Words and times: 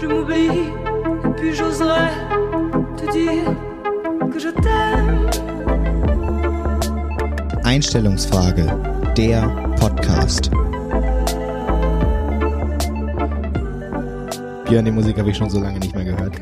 je 0.00 0.06
m'oublie, 0.06 0.72
et 1.24 1.32
puis 1.36 1.54
j'oserais 1.54 2.10
te 2.96 3.12
dire 3.12 3.54
que 4.32 4.38
je 4.38 4.48
t'aime. 4.48 5.30
Einstellungsfrage, 7.64 8.66
der 9.16 9.42
Podcast. 9.78 10.50
Björn, 14.66 14.84
die 14.84 14.90
Musik 14.90 15.18
habe 15.18 15.30
ich 15.30 15.36
schon 15.36 15.50
so 15.50 15.60
lange 15.60 15.78
nicht 15.80 15.94
mehr 15.94 16.04
gehört. 16.04 16.34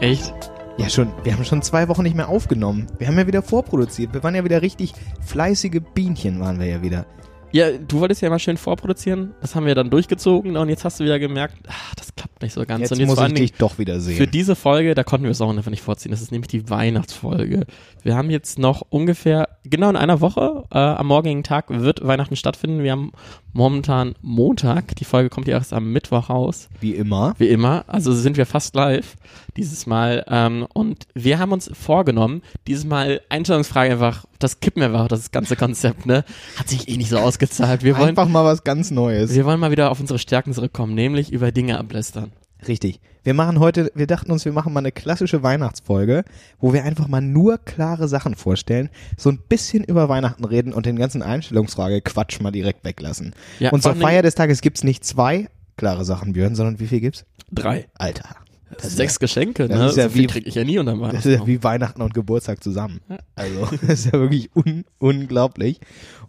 Echt? 0.00 0.34
Ja, 0.76 0.88
schon. 0.88 1.12
Wir 1.22 1.34
haben 1.34 1.44
schon 1.44 1.62
zwei 1.62 1.86
Wochen 1.88 2.02
nicht 2.02 2.16
mehr 2.16 2.28
aufgenommen. 2.28 2.88
Wir 2.98 3.06
haben 3.06 3.16
ja 3.16 3.26
wieder 3.26 3.42
vorproduziert. 3.42 4.12
Wir 4.12 4.24
waren 4.24 4.34
ja 4.34 4.42
wieder 4.42 4.60
richtig 4.60 4.92
fleißige 5.24 5.80
Bienchen, 5.94 6.40
waren 6.40 6.58
wir 6.58 6.66
ja 6.66 6.82
wieder. 6.82 7.06
Ja, 7.52 7.70
du 7.70 8.00
wolltest 8.00 8.20
ja 8.22 8.26
immer 8.26 8.40
schön 8.40 8.56
vorproduzieren. 8.56 9.34
Das 9.40 9.54
haben 9.54 9.66
wir 9.66 9.76
dann 9.76 9.88
durchgezogen 9.88 10.56
und 10.56 10.68
jetzt 10.68 10.84
hast 10.84 10.98
du 10.98 11.04
wieder 11.04 11.20
gemerkt, 11.20 11.54
ach, 11.68 11.94
das 11.94 12.12
klappt 12.12 12.33
nicht 12.44 12.52
so 12.52 12.64
ganz. 12.64 12.82
Jetzt, 12.82 12.92
und 12.92 13.00
jetzt 13.00 13.08
muss 13.08 13.20
ich 13.20 13.34
dich 13.34 13.52
doch 13.54 13.78
wieder 13.78 14.00
sehen. 14.00 14.16
für 14.16 14.26
diese 14.26 14.54
Folge, 14.54 14.94
da 14.94 15.02
konnten 15.02 15.24
wir 15.24 15.30
es 15.32 15.40
auch 15.40 15.50
einfach 15.50 15.70
nicht 15.70 15.82
vorziehen. 15.82 16.12
Das 16.12 16.22
ist 16.22 16.30
nämlich 16.30 16.48
die 16.48 16.70
Weihnachtsfolge. 16.70 17.66
Wir 18.02 18.16
haben 18.16 18.30
jetzt 18.30 18.58
noch 18.58 18.82
ungefähr, 18.90 19.48
genau 19.64 19.90
in 19.90 19.96
einer 19.96 20.20
Woche, 20.20 20.64
äh, 20.70 20.78
am 20.78 21.06
morgigen 21.06 21.42
Tag 21.42 21.66
wird 21.68 22.06
Weihnachten 22.06 22.36
stattfinden. 22.36 22.82
Wir 22.82 22.92
haben 22.92 23.12
momentan 23.52 24.14
Montag. 24.20 24.94
Die 24.96 25.04
Folge 25.04 25.30
kommt 25.30 25.48
ja 25.48 25.54
erst 25.54 25.72
am 25.72 25.92
Mittwoch 25.92 26.28
raus. 26.28 26.68
Wie 26.80 26.94
immer. 26.94 27.34
Wie 27.38 27.48
immer. 27.48 27.84
Also 27.86 28.12
sind 28.12 28.36
wir 28.36 28.46
fast 28.46 28.74
live 28.74 29.16
dieses 29.56 29.86
Mal. 29.86 30.24
Ähm, 30.28 30.66
und 30.74 31.06
wir 31.14 31.38
haben 31.38 31.52
uns 31.52 31.70
vorgenommen, 31.72 32.42
dieses 32.66 32.84
Mal 32.84 33.20
Einstellungsfrage 33.28 33.92
einfach, 33.92 34.24
das 34.38 34.60
kippen 34.60 34.80
wir 34.80 34.88
einfach, 34.88 35.08
das 35.08 35.30
ganze 35.30 35.56
Konzept, 35.56 36.04
ne? 36.04 36.24
Hat 36.56 36.68
sich 36.68 36.88
eh 36.88 36.96
nicht 36.96 37.08
so 37.08 37.18
ausgezahlt. 37.18 37.82
Wir 37.84 37.96
wollen, 37.96 38.10
Einfach 38.10 38.28
mal 38.28 38.44
was 38.44 38.64
ganz 38.64 38.90
Neues. 38.90 39.34
wir 39.34 39.44
wollen 39.46 39.60
mal 39.60 39.70
wieder 39.70 39.90
auf 39.90 40.00
unsere 40.00 40.18
Stärken 40.18 40.52
zurückkommen, 40.52 40.94
nämlich 40.94 41.32
über 41.32 41.52
Dinge 41.52 41.78
ablästern. 41.78 42.32
Richtig. 42.68 43.00
Wir 43.22 43.34
machen 43.34 43.58
heute, 43.58 43.90
wir 43.94 44.06
dachten 44.06 44.30
uns, 44.30 44.44
wir 44.44 44.52
machen 44.52 44.72
mal 44.72 44.80
eine 44.80 44.92
klassische 44.92 45.42
Weihnachtsfolge, 45.42 46.24
wo 46.60 46.72
wir 46.72 46.84
einfach 46.84 47.08
mal 47.08 47.22
nur 47.22 47.58
klare 47.58 48.06
Sachen 48.06 48.34
vorstellen, 48.34 48.90
so 49.16 49.30
ein 49.30 49.38
bisschen 49.48 49.82
über 49.84 50.08
Weihnachten 50.08 50.44
reden 50.44 50.72
und 50.74 50.84
den 50.84 50.96
ganzen 50.96 51.22
Einstellungsfrage-Quatsch 51.22 52.40
mal 52.40 52.50
direkt 52.50 52.84
weglassen. 52.84 53.34
Ja, 53.60 53.70
und 53.70 53.82
zur 53.82 53.94
Feier 53.94 54.22
des 54.22 54.34
Tages 54.34 54.60
gibt's 54.60 54.84
nicht 54.84 55.04
zwei 55.04 55.48
klare 55.76 56.04
Sachen, 56.04 56.34
Björn, 56.34 56.54
sondern 56.54 56.80
wie 56.80 56.86
viel 56.86 57.00
gibt's? 57.00 57.24
Drei. 57.50 57.86
Alter. 57.94 58.36
Das 58.76 58.86
ist 58.86 58.96
Sechs 58.96 59.18
Geschenke, 59.20 59.68
das 59.68 59.78
ne? 59.78 59.86
ist 59.86 59.96
ja 59.96 60.08
so 60.08 60.14
wie- 60.16 60.26
krieg 60.26 60.46
ich 60.46 60.54
ja 60.54 60.64
nie 60.64 60.78
unter 60.78 60.96
Das 60.96 61.24
ist 61.24 61.38
ja 61.38 61.46
wie 61.46 61.62
Weihnachten 61.62 62.02
und 62.02 62.12
Geburtstag 62.12 62.62
zusammen. 62.62 63.00
Also, 63.36 63.68
das 63.80 64.00
ist 64.00 64.06
ja 64.06 64.12
wirklich 64.12 64.50
un 64.54 64.84
unglaublich. 64.98 65.80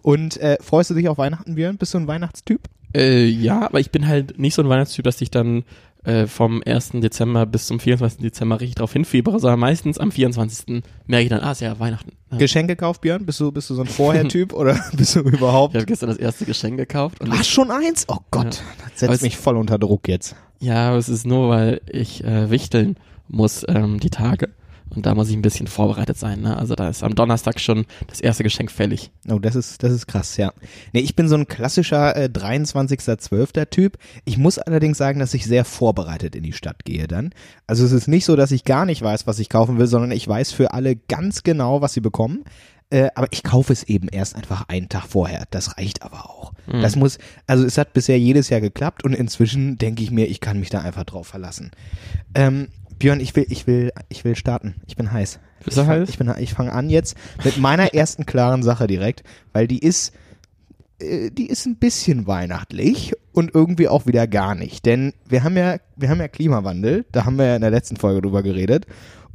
Und 0.02 0.38
äh, 0.38 0.58
freust 0.62 0.92
du 0.92 0.94
dich 0.94 1.10
auf 1.10 1.18
Weihnachten, 1.18 1.56
Björn? 1.56 1.78
Bist 1.78 1.94
du 1.94 1.98
ein 1.98 2.08
Weihnachtstyp? 2.08 2.62
Äh, 2.96 3.26
ja, 3.26 3.66
aber 3.66 3.80
ich 3.80 3.92
bin 3.92 4.08
halt 4.08 4.38
nicht 4.40 4.54
so 4.54 4.62
ein 4.62 4.70
Weihnachtstyp, 4.70 5.04
dass 5.04 5.20
ich 5.22 5.32
dann 5.32 5.64
äh, 6.06 6.28
vom 6.28 6.62
1. 6.66 6.92
Dezember 6.96 7.46
bis 7.46 7.68
zum 7.68 7.80
24. 7.80 8.22
Dezember 8.22 8.60
richtig 8.60 8.76
drauf 8.76 8.94
hinfiebere, 8.94 9.40
sondern 9.40 9.60
meistens 9.60 9.98
am 9.98 10.12
24. 10.12 10.84
merke 11.08 11.24
ich 11.24 11.30
dann, 11.30 11.42
ah, 11.42 11.52
ist 11.52 11.62
ja 11.62 11.80
Weihnachten. 11.80 12.12
Ja. 12.32 12.38
Geschenke 12.38 12.76
gekauft, 12.76 13.02
Björn? 13.02 13.26
Bist 13.26 13.40
du, 13.40 13.52
bist 13.52 13.70
du 13.70 13.76
so 13.76 13.82
ein 13.82 13.88
Vorher-Typ 13.88 14.54
oder 14.54 14.80
bist 14.94 15.16
du 15.16 15.22
überhaupt? 15.22 15.74
Ich 15.74 15.80
habe 15.80 15.86
gestern 15.86 16.10
das 16.10 16.18
erste 16.18 16.46
Geschenk 16.46 16.78
gekauft 16.78 17.22
und 17.22 17.32
Hast 17.32 17.50
schon 17.50 17.72
eins? 17.72 18.06
Oh 18.08 18.18
Gott, 18.32 18.44
Ja. 18.46 18.50
das 18.52 18.60
Aber 18.60 18.92
setzt 18.96 19.14
es- 19.16 19.22
mich 19.22 19.38
voll 19.38 19.58
unter 19.58 19.78
Druck 19.78 20.08
jetzt. 20.08 20.36
Ja, 20.60 20.90
aber 20.90 20.98
es 20.98 21.10
ist 21.10 21.26
nur, 21.26 21.50
weil 21.50 21.82
ich 21.92 22.24
äh, 22.24 22.50
wichteln 22.50 22.96
muss 23.28 23.66
ähm, 23.68 24.00
die 24.00 24.10
Tage. 24.10 24.50
Und 24.90 25.06
da 25.06 25.16
muss 25.16 25.30
ich 25.30 25.36
ein 25.36 25.42
bisschen 25.42 25.68
vorbereitet 25.68 26.18
sein. 26.18 26.42
Ne? 26.42 26.56
Also 26.58 26.76
da 26.76 26.90
ist 26.90 27.04
am 27.04 27.16
Donnerstag 27.16 27.60
schon 27.60 27.86
das 28.08 28.22
erste 28.22 28.44
Geschenk 28.44 28.72
fällig. 28.72 29.12
Oh, 29.30 29.40
das 29.40 29.56
ist, 29.56 29.84
das 29.84 29.92
ist 29.92 30.08
krass, 30.08 30.38
ja. 30.38 30.54
Nee, 30.94 31.02
ich 31.02 31.16
bin 31.16 31.28
so 31.28 31.36
ein 31.36 31.48
klassischer 31.48 32.16
äh, 32.16 32.30
23.12. 32.32 33.70
Typ. 33.70 33.98
Ich 34.24 34.38
muss 34.38 34.58
allerdings 34.58 34.98
sagen, 34.98 35.20
dass 35.20 35.34
ich 35.34 35.46
sehr 35.46 35.66
vorbereitet 35.66 36.36
in 36.36 36.44
die 36.44 36.54
Stadt 36.54 36.86
gehe 36.86 37.08
dann. 37.08 37.32
Also 37.68 37.84
es 37.84 37.92
ist 37.92 38.08
nicht 38.08 38.26
so, 38.26 38.36
dass 38.36 38.52
ich 38.52 38.64
gar 38.64 38.86
nicht 38.86 39.02
weiß, 39.02 39.28
was 39.28 39.40
ich 39.40 39.50
kaufen 39.50 39.78
will, 39.80 39.88
sondern 39.88 40.12
ich 40.12 40.28
weiß 40.28 40.52
für 40.52 40.74
alle 40.74 40.96
ganz 40.96 41.44
genau, 41.44 41.82
was 41.82 41.94
sie 41.94 42.02
bekommen. 42.02 42.44
Äh, 42.92 43.10
aber 43.16 43.28
ich 43.32 43.44
kaufe 43.44 43.74
es 43.74 43.84
eben 43.84 44.08
erst 44.08 44.36
einfach 44.36 44.70
einen 44.70 44.90
Tag 44.90 45.08
vorher. 45.08 45.46
Das 45.50 45.78
reicht 45.78 46.04
aber 46.04 46.30
auch. 46.30 46.54
Das 46.68 46.96
muss, 46.96 47.20
also 47.48 47.64
es 47.64 47.78
hat 47.78 47.94
bisher 47.94 48.18
jedes 48.20 48.50
Jahr 48.50 48.62
geklappt 48.62 49.04
und 49.04 49.14
inzwischen 49.14 49.78
denke 49.78 50.02
ich 50.04 50.12
mir, 50.12 50.26
ich 50.28 50.40
kann 50.40 50.60
mich 50.60 50.70
da 50.70 50.82
einfach 50.82 51.04
drauf 51.04 51.28
verlassen. 51.28 51.72
Ähm, 52.34 52.70
Björn, 53.00 53.20
ich 53.20 53.36
will, 53.36 53.46
ich 53.50 53.68
will, 53.68 53.92
ich 54.10 54.24
will 54.24 54.36
starten. 54.36 54.76
Ich 54.88 54.96
bin 54.96 55.12
heiß. 55.12 55.40
Bist 55.64 55.78
du 55.78 55.82
ich 55.82 55.88
heiß? 55.88 56.10
Ich 56.10 56.18
bin, 56.18 56.34
ich 56.40 56.54
fange 56.54 56.72
an 56.74 56.90
jetzt 56.90 57.16
mit 57.44 57.58
meiner 57.58 57.94
ersten 57.94 58.26
klaren 58.26 58.64
Sache 58.64 58.88
direkt, 58.88 59.24
weil 59.54 59.68
die 59.68 59.80
ist, 59.80 60.14
äh, 61.00 61.32
die 61.32 61.48
ist 61.48 61.66
ein 61.66 61.78
bisschen 61.78 62.28
weihnachtlich 62.28 63.14
und 63.32 63.54
irgendwie 63.54 63.88
auch 63.88 64.06
wieder 64.06 64.28
gar 64.28 64.56
nicht. 64.56 64.86
Denn 64.86 65.14
wir 65.28 65.44
haben 65.44 65.58
ja, 65.58 65.78
wir 65.96 66.10
haben 66.10 66.20
ja 66.20 66.28
Klimawandel, 66.28 67.06
da 67.12 67.26
haben 67.26 67.38
wir 67.38 67.46
ja 67.46 67.56
in 67.56 67.62
der 67.62 67.72
letzten 67.72 67.98
Folge 67.98 68.22
drüber 68.22 68.44
geredet. 68.44 68.86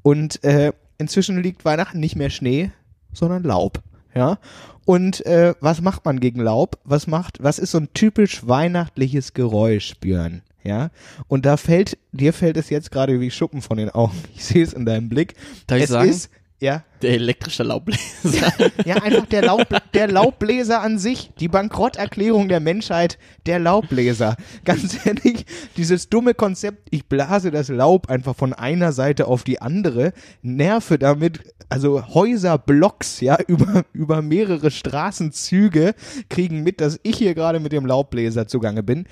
Und 0.03 0.43
äh, 0.44 0.72
inzwischen 0.99 1.43
liegt 1.43 1.65
Weihnachten 1.65 2.00
nicht 2.00 2.16
mehr 2.16 2.31
Schnee, 2.31 2.70
sondern 3.12 3.43
Laub. 3.43 3.82
Ja. 4.15 4.38
Und 4.84 5.25
äh, 5.26 5.54
was 5.60 5.81
macht 5.81 6.04
man 6.04 6.20
gegen 6.20 6.41
Laub? 6.41 6.78
Was 6.84 7.06
macht, 7.06 7.43
was 7.43 7.59
ist 7.59 7.72
so 7.72 7.78
ein 7.78 7.88
typisch 7.94 8.47
weihnachtliches 8.47 9.34
Geräusch, 9.34 9.94
Björn? 10.00 10.43
Ja. 10.62 10.91
Und 11.28 11.47
da 11.47 11.56
fällt, 11.56 11.98
dir 12.12 12.32
fällt 12.32 12.56
es 12.56 12.71
jetzt 12.71 12.91
gerade 12.91 13.21
wie 13.21 13.31
Schuppen 13.31 13.62
von 13.62 13.78
den 13.78 13.91
Augen. 13.91 14.16
Ich 14.34 14.44
sehe 14.44 14.62
es 14.62 14.72
in 14.72 14.84
deinem 14.84 15.09
Blick. 15.09 15.34
Darf 15.66 15.78
ich 15.78 15.84
es 15.84 15.91
sagen? 15.91 16.10
ist, 16.10 16.31
ja, 16.60 16.84
Der 17.00 17.12
elektrische 17.12 17.62
Laubbläser. 17.62 18.53
ja, 18.84 18.97
einfach 18.97 19.25
der, 19.25 19.43
Laub, 19.43 19.66
der 19.94 20.09
Laubbläser 20.09 20.82
an 20.82 20.98
sich. 20.98 21.31
Die 21.41 21.48
Bankrotterklärung 21.48 22.48
der 22.48 22.60
Menschheit, 22.60 23.19
der 23.47 23.59
Laubbläser. 23.59 24.37
Ganz 24.66 25.06
ehrlich, 25.06 25.47
dieses 25.78 26.10
dumme 26.10 26.34
Konzept, 26.34 26.88
ich 26.91 27.06
blase 27.06 27.50
das 27.50 27.69
Laub 27.69 28.10
einfach 28.10 28.37
von 28.37 28.53
einer 28.53 28.93
Seite 28.93 29.26
auf 29.26 29.43
die 29.43 29.62
andere, 29.62 30.12
nerve 30.43 30.99
damit, 30.99 31.41
also 31.70 32.06
Häuser, 32.09 32.59
Blocks, 32.59 33.20
ja, 33.20 33.38
über, 33.47 33.84
über 33.94 34.20
mehrere 34.20 34.70
Straßenzüge 34.70 35.94
kriegen 36.28 36.62
mit, 36.62 36.82
dass 36.82 37.00
ich 37.03 37.16
hier 37.16 37.34
gerade 37.34 37.60
mit 37.60 37.72
dem 37.72 37.87
Laubbläser 37.87 38.47
zugange 38.47 38.82
bin. 38.82 39.06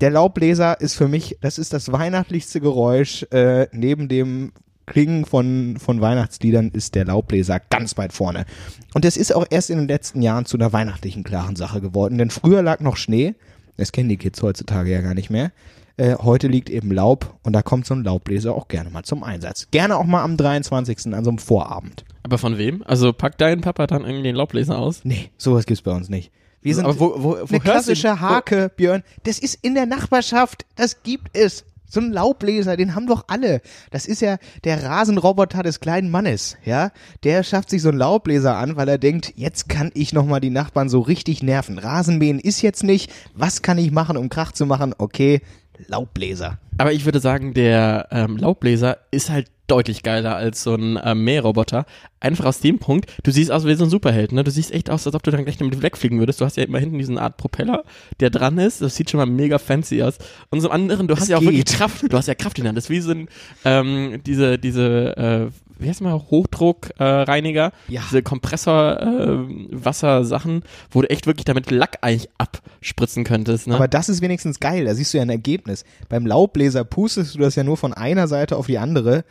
Der 0.00 0.10
Laubbläser 0.10 0.80
ist 0.80 0.94
für 0.94 1.08
mich, 1.08 1.36
das 1.42 1.58
ist 1.58 1.74
das 1.74 1.92
weihnachtlichste 1.92 2.62
Geräusch, 2.62 3.24
äh, 3.30 3.66
neben 3.72 4.08
dem 4.08 4.52
Klingen 4.86 5.24
von, 5.24 5.76
von 5.78 6.00
Weihnachtsliedern 6.00 6.70
ist 6.70 6.94
der 6.94 7.06
Laubbläser 7.06 7.60
ganz 7.70 7.96
weit 7.96 8.12
vorne. 8.12 8.44
Und 8.92 9.04
das 9.04 9.16
ist 9.16 9.34
auch 9.34 9.46
erst 9.48 9.70
in 9.70 9.78
den 9.78 9.88
letzten 9.88 10.22
Jahren 10.22 10.44
zu 10.44 10.56
einer 10.56 10.72
weihnachtlichen 10.72 11.24
klaren 11.24 11.56
Sache 11.56 11.80
geworden. 11.80 12.18
Denn 12.18 12.30
früher 12.30 12.62
lag 12.62 12.80
noch 12.80 12.96
Schnee. 12.96 13.34
Das 13.76 13.92
kennen 13.92 14.08
die 14.08 14.18
Kids 14.18 14.42
heutzutage 14.42 14.90
ja 14.90 15.00
gar 15.00 15.14
nicht 15.14 15.30
mehr. 15.30 15.52
Äh, 15.96 16.16
heute 16.16 16.48
liegt 16.48 16.70
eben 16.70 16.90
Laub 16.90 17.38
und 17.44 17.52
da 17.52 17.62
kommt 17.62 17.86
so 17.86 17.94
ein 17.94 18.02
Laubbläser 18.02 18.54
auch 18.54 18.66
gerne 18.68 18.90
mal 18.90 19.04
zum 19.04 19.22
Einsatz. 19.22 19.68
Gerne 19.70 19.96
auch 19.96 20.04
mal 20.04 20.22
am 20.22 20.36
23. 20.36 21.14
an 21.14 21.24
so 21.24 21.30
einem 21.30 21.38
Vorabend. 21.38 22.04
Aber 22.24 22.38
von 22.38 22.58
wem? 22.58 22.82
Also 22.84 23.12
packt 23.12 23.40
dein 23.40 23.60
Papa 23.60 23.86
dann 23.86 24.02
irgendwie 24.02 24.24
den 24.24 24.34
Laubbläser 24.34 24.78
aus? 24.78 25.02
Nee, 25.04 25.30
sowas 25.36 25.66
gibt's 25.66 25.82
bei 25.82 25.92
uns 25.92 26.08
nicht. 26.08 26.32
Wir 26.62 26.74
sind 26.74 26.84
Aber 26.86 26.98
wo, 26.98 27.14
wo, 27.18 27.30
wo 27.42 27.46
eine 27.46 27.60
klassische 27.60 28.20
Hake, 28.20 28.72
Björn. 28.74 29.02
Das 29.24 29.38
ist 29.38 29.58
in 29.62 29.74
der 29.74 29.86
Nachbarschaft. 29.86 30.64
Das 30.76 31.02
gibt 31.02 31.36
es. 31.36 31.64
So 31.88 32.00
ein 32.00 32.12
Laubbläser, 32.12 32.76
den 32.76 32.94
haben 32.94 33.06
doch 33.06 33.24
alle. 33.28 33.60
Das 33.90 34.06
ist 34.06 34.20
ja 34.20 34.38
der 34.64 34.82
Rasenroboter 34.82 35.62
des 35.62 35.80
kleinen 35.80 36.10
Mannes, 36.10 36.56
ja? 36.64 36.90
Der 37.22 37.42
schafft 37.42 37.70
sich 37.70 37.82
so 37.82 37.90
einen 37.90 37.98
Laubbläser 37.98 38.56
an, 38.56 38.76
weil 38.76 38.88
er 38.88 38.98
denkt, 38.98 39.32
jetzt 39.36 39.68
kann 39.68 39.90
ich 39.94 40.12
nochmal 40.12 40.40
die 40.40 40.50
Nachbarn 40.50 40.88
so 40.88 41.00
richtig 41.00 41.42
nerven. 41.42 41.78
Rasenmähen 41.78 42.40
ist 42.40 42.62
jetzt 42.62 42.82
nicht. 42.82 43.12
Was 43.34 43.62
kann 43.62 43.78
ich 43.78 43.90
machen, 43.90 44.16
um 44.16 44.28
Krach 44.28 44.52
zu 44.52 44.66
machen? 44.66 44.94
Okay, 44.96 45.40
Laubbläser. 45.86 46.58
Aber 46.78 46.92
ich 46.92 47.04
würde 47.04 47.20
sagen, 47.20 47.54
der 47.54 48.08
ähm, 48.10 48.36
Laubbläser 48.36 48.98
ist 49.10 49.30
halt 49.30 49.46
deutlich 49.66 50.02
geiler 50.02 50.36
als 50.36 50.62
so 50.62 50.74
ein 50.74 50.98
ähm, 51.02 51.24
Mähroboter. 51.24 51.86
Einfach 52.20 52.44
aus 52.46 52.60
dem 52.60 52.78
Punkt, 52.78 53.10
du 53.22 53.30
siehst 53.30 53.50
aus 53.50 53.64
wie 53.64 53.74
so 53.74 53.84
ein 53.84 53.90
Superheld, 53.90 54.32
ne? 54.32 54.44
Du 54.44 54.50
siehst 54.50 54.72
echt 54.72 54.90
aus, 54.90 55.06
als 55.06 55.14
ob 55.14 55.22
du 55.22 55.30
dann 55.30 55.44
gleich 55.44 55.56
damit 55.56 55.80
wegfliegen 55.82 56.18
würdest. 56.18 56.40
Du 56.40 56.44
hast 56.44 56.56
ja 56.56 56.64
immer 56.64 56.78
hinten 56.78 56.98
diesen 56.98 57.18
Art 57.18 57.36
Propeller, 57.36 57.84
der 58.20 58.30
dran 58.30 58.58
ist. 58.58 58.82
Das 58.82 58.96
sieht 58.96 59.10
schon 59.10 59.18
mal 59.18 59.26
mega 59.26 59.58
fancy 59.58 60.02
aus. 60.02 60.18
Und 60.50 60.60
zum 60.60 60.70
anderen, 60.70 61.08
du 61.08 61.14
hast 61.14 61.24
Es 61.24 61.28
ja 61.28 61.38
auch 61.38 61.42
wirklich 61.42 61.64
geht. 61.64 61.76
Kraft. 61.76 62.04
Du 62.12 62.16
hast 62.16 62.26
ja 62.28 62.34
Kraft 62.34 62.58
in 62.58 62.64
der 62.64 62.70
Hand. 62.70 62.76
Das 62.76 62.84
ist 62.84 62.90
wie 62.90 63.00
so 63.00 63.12
ein, 63.12 63.28
ähm, 63.64 64.20
diese, 64.26 64.58
diese, 64.58 65.16
äh, 65.16 65.46
wie 65.78 65.88
heißt 65.88 66.00
mal, 66.00 66.14
Hochdruckreiniger, 66.14 67.72
äh. 67.88 67.92
Ja. 67.92 68.02
diese 68.08 68.22
Kompressor, 68.22 69.00
äh, 69.00 69.38
Wassersachen, 69.70 70.62
wo 70.90 71.02
du 71.02 71.10
echt 71.10 71.26
wirklich 71.26 71.44
damit 71.44 71.70
Lack 71.70 71.98
eigentlich 72.00 72.28
abspritzen 72.38 73.24
könntest, 73.24 73.66
ne? 73.66 73.74
Aber 73.74 73.88
das 73.88 74.08
ist 74.08 74.22
wenigstens 74.22 74.60
geil, 74.60 74.84
da 74.84 74.94
siehst 74.94 75.12
du 75.12 75.18
ja 75.18 75.22
ein 75.22 75.30
Ergebnis. 75.30 75.84
Beim 76.08 76.26
Laubbläser 76.26 76.84
pustest 76.84 77.34
du 77.34 77.38
das 77.40 77.54
ja 77.56 77.64
nur 77.64 77.76
von 77.76 77.92
einer 77.92 78.28
Seite 78.28 78.56
auf 78.56 78.66
die 78.66 78.78
andere. 78.78 79.24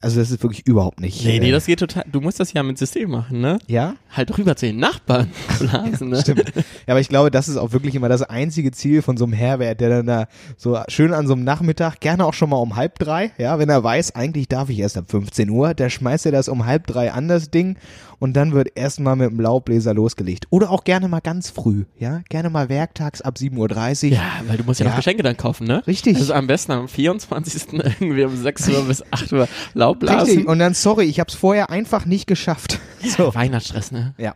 Also 0.00 0.20
das 0.20 0.30
ist 0.30 0.42
wirklich 0.42 0.66
überhaupt 0.66 1.00
nicht. 1.00 1.24
Nee, 1.24 1.40
nee, 1.40 1.48
äh, 1.48 1.52
das 1.52 1.66
geht 1.66 1.78
total. 1.78 2.04
Du 2.10 2.20
musst 2.20 2.38
das 2.38 2.52
ja 2.52 2.62
mit 2.62 2.76
System 2.76 3.10
machen, 3.10 3.40
ne? 3.40 3.58
ja, 3.66 3.94
Halt 4.10 4.36
rüber 4.36 4.54
zu 4.54 4.66
den 4.66 4.78
Nachbarn 4.78 5.30
blasen, 5.58 6.10
ne? 6.10 6.20
stimmt. 6.20 6.52
Ja, 6.54 6.62
aber 6.88 7.00
ich 7.00 7.08
glaube, 7.08 7.30
das 7.30 7.48
ist 7.48 7.56
auch 7.56 7.72
wirklich 7.72 7.94
immer 7.94 8.08
das 8.08 8.22
einzige 8.22 8.72
Ziel 8.72 9.02
von 9.02 9.16
so 9.16 9.24
einem 9.24 9.32
Herbert, 9.32 9.80
der 9.80 9.88
dann 9.88 10.06
da 10.06 10.26
so 10.56 10.78
schön 10.88 11.12
an 11.12 11.26
so 11.26 11.32
einem 11.32 11.44
Nachmittag, 11.44 12.00
gerne 12.00 12.24
auch 12.26 12.34
schon 12.34 12.50
mal 12.50 12.56
um 12.56 12.76
halb 12.76 12.98
drei, 12.98 13.32
ja, 13.38 13.58
wenn 13.58 13.68
er 13.68 13.82
weiß, 13.82 14.14
eigentlich 14.14 14.48
darf 14.48 14.68
ich 14.68 14.78
erst 14.78 14.98
ab 14.98 15.06
15 15.08 15.48
Uhr, 15.50 15.74
der 15.74 15.88
schmeißt 15.90 16.26
er 16.26 16.32
das 16.32 16.48
um 16.48 16.66
halb 16.66 16.86
drei 16.86 17.12
an 17.12 17.28
das 17.28 17.50
Ding 17.50 17.76
und 18.18 18.34
dann 18.34 18.52
wird 18.52 18.68
erstmal 18.76 19.16
mit 19.16 19.30
dem 19.30 19.40
Laubbläser 19.40 19.94
losgelegt. 19.94 20.46
Oder 20.50 20.70
auch 20.70 20.84
gerne 20.84 21.08
mal 21.08 21.20
ganz 21.20 21.50
früh, 21.50 21.84
ja, 21.98 22.22
gerne 22.28 22.50
mal 22.50 22.68
werktags 22.68 23.20
ab 23.22 23.36
7.30 23.38 24.06
Uhr. 24.10 24.12
Ja, 24.16 24.22
weil 24.46 24.56
du 24.56 24.64
musst 24.64 24.80
ja, 24.80 24.86
Ja. 24.86 24.90
noch 24.92 24.96
Geschenke 24.98 25.22
dann 25.22 25.36
kaufen, 25.36 25.66
ne? 25.66 25.86
Richtig. 25.86 26.16
Also 26.16 26.32
am 26.34 26.46
besten 26.46 26.72
am 26.72 26.88
24. 26.88 27.72
irgendwie 27.72 28.24
um 28.24 28.36
6 28.36 28.68
Uhr 28.68 28.84
bis 28.84 29.02
8 29.12 29.32
Uhr 29.32 29.48
Laubblasen. 29.74 30.26
Richtig, 30.28 30.48
und 30.48 30.58
dann, 30.58 30.74
sorry, 30.74 31.04
ich 31.04 31.20
habe 31.20 31.28
es 31.28 31.34
vorher 31.34 31.70
einfach 31.70 32.06
nicht 32.06 32.26
geschafft. 32.26 32.80
So. 33.04 33.34
Weihnachtsstress, 33.34 33.92
ne? 33.92 34.14
Ja. 34.18 34.34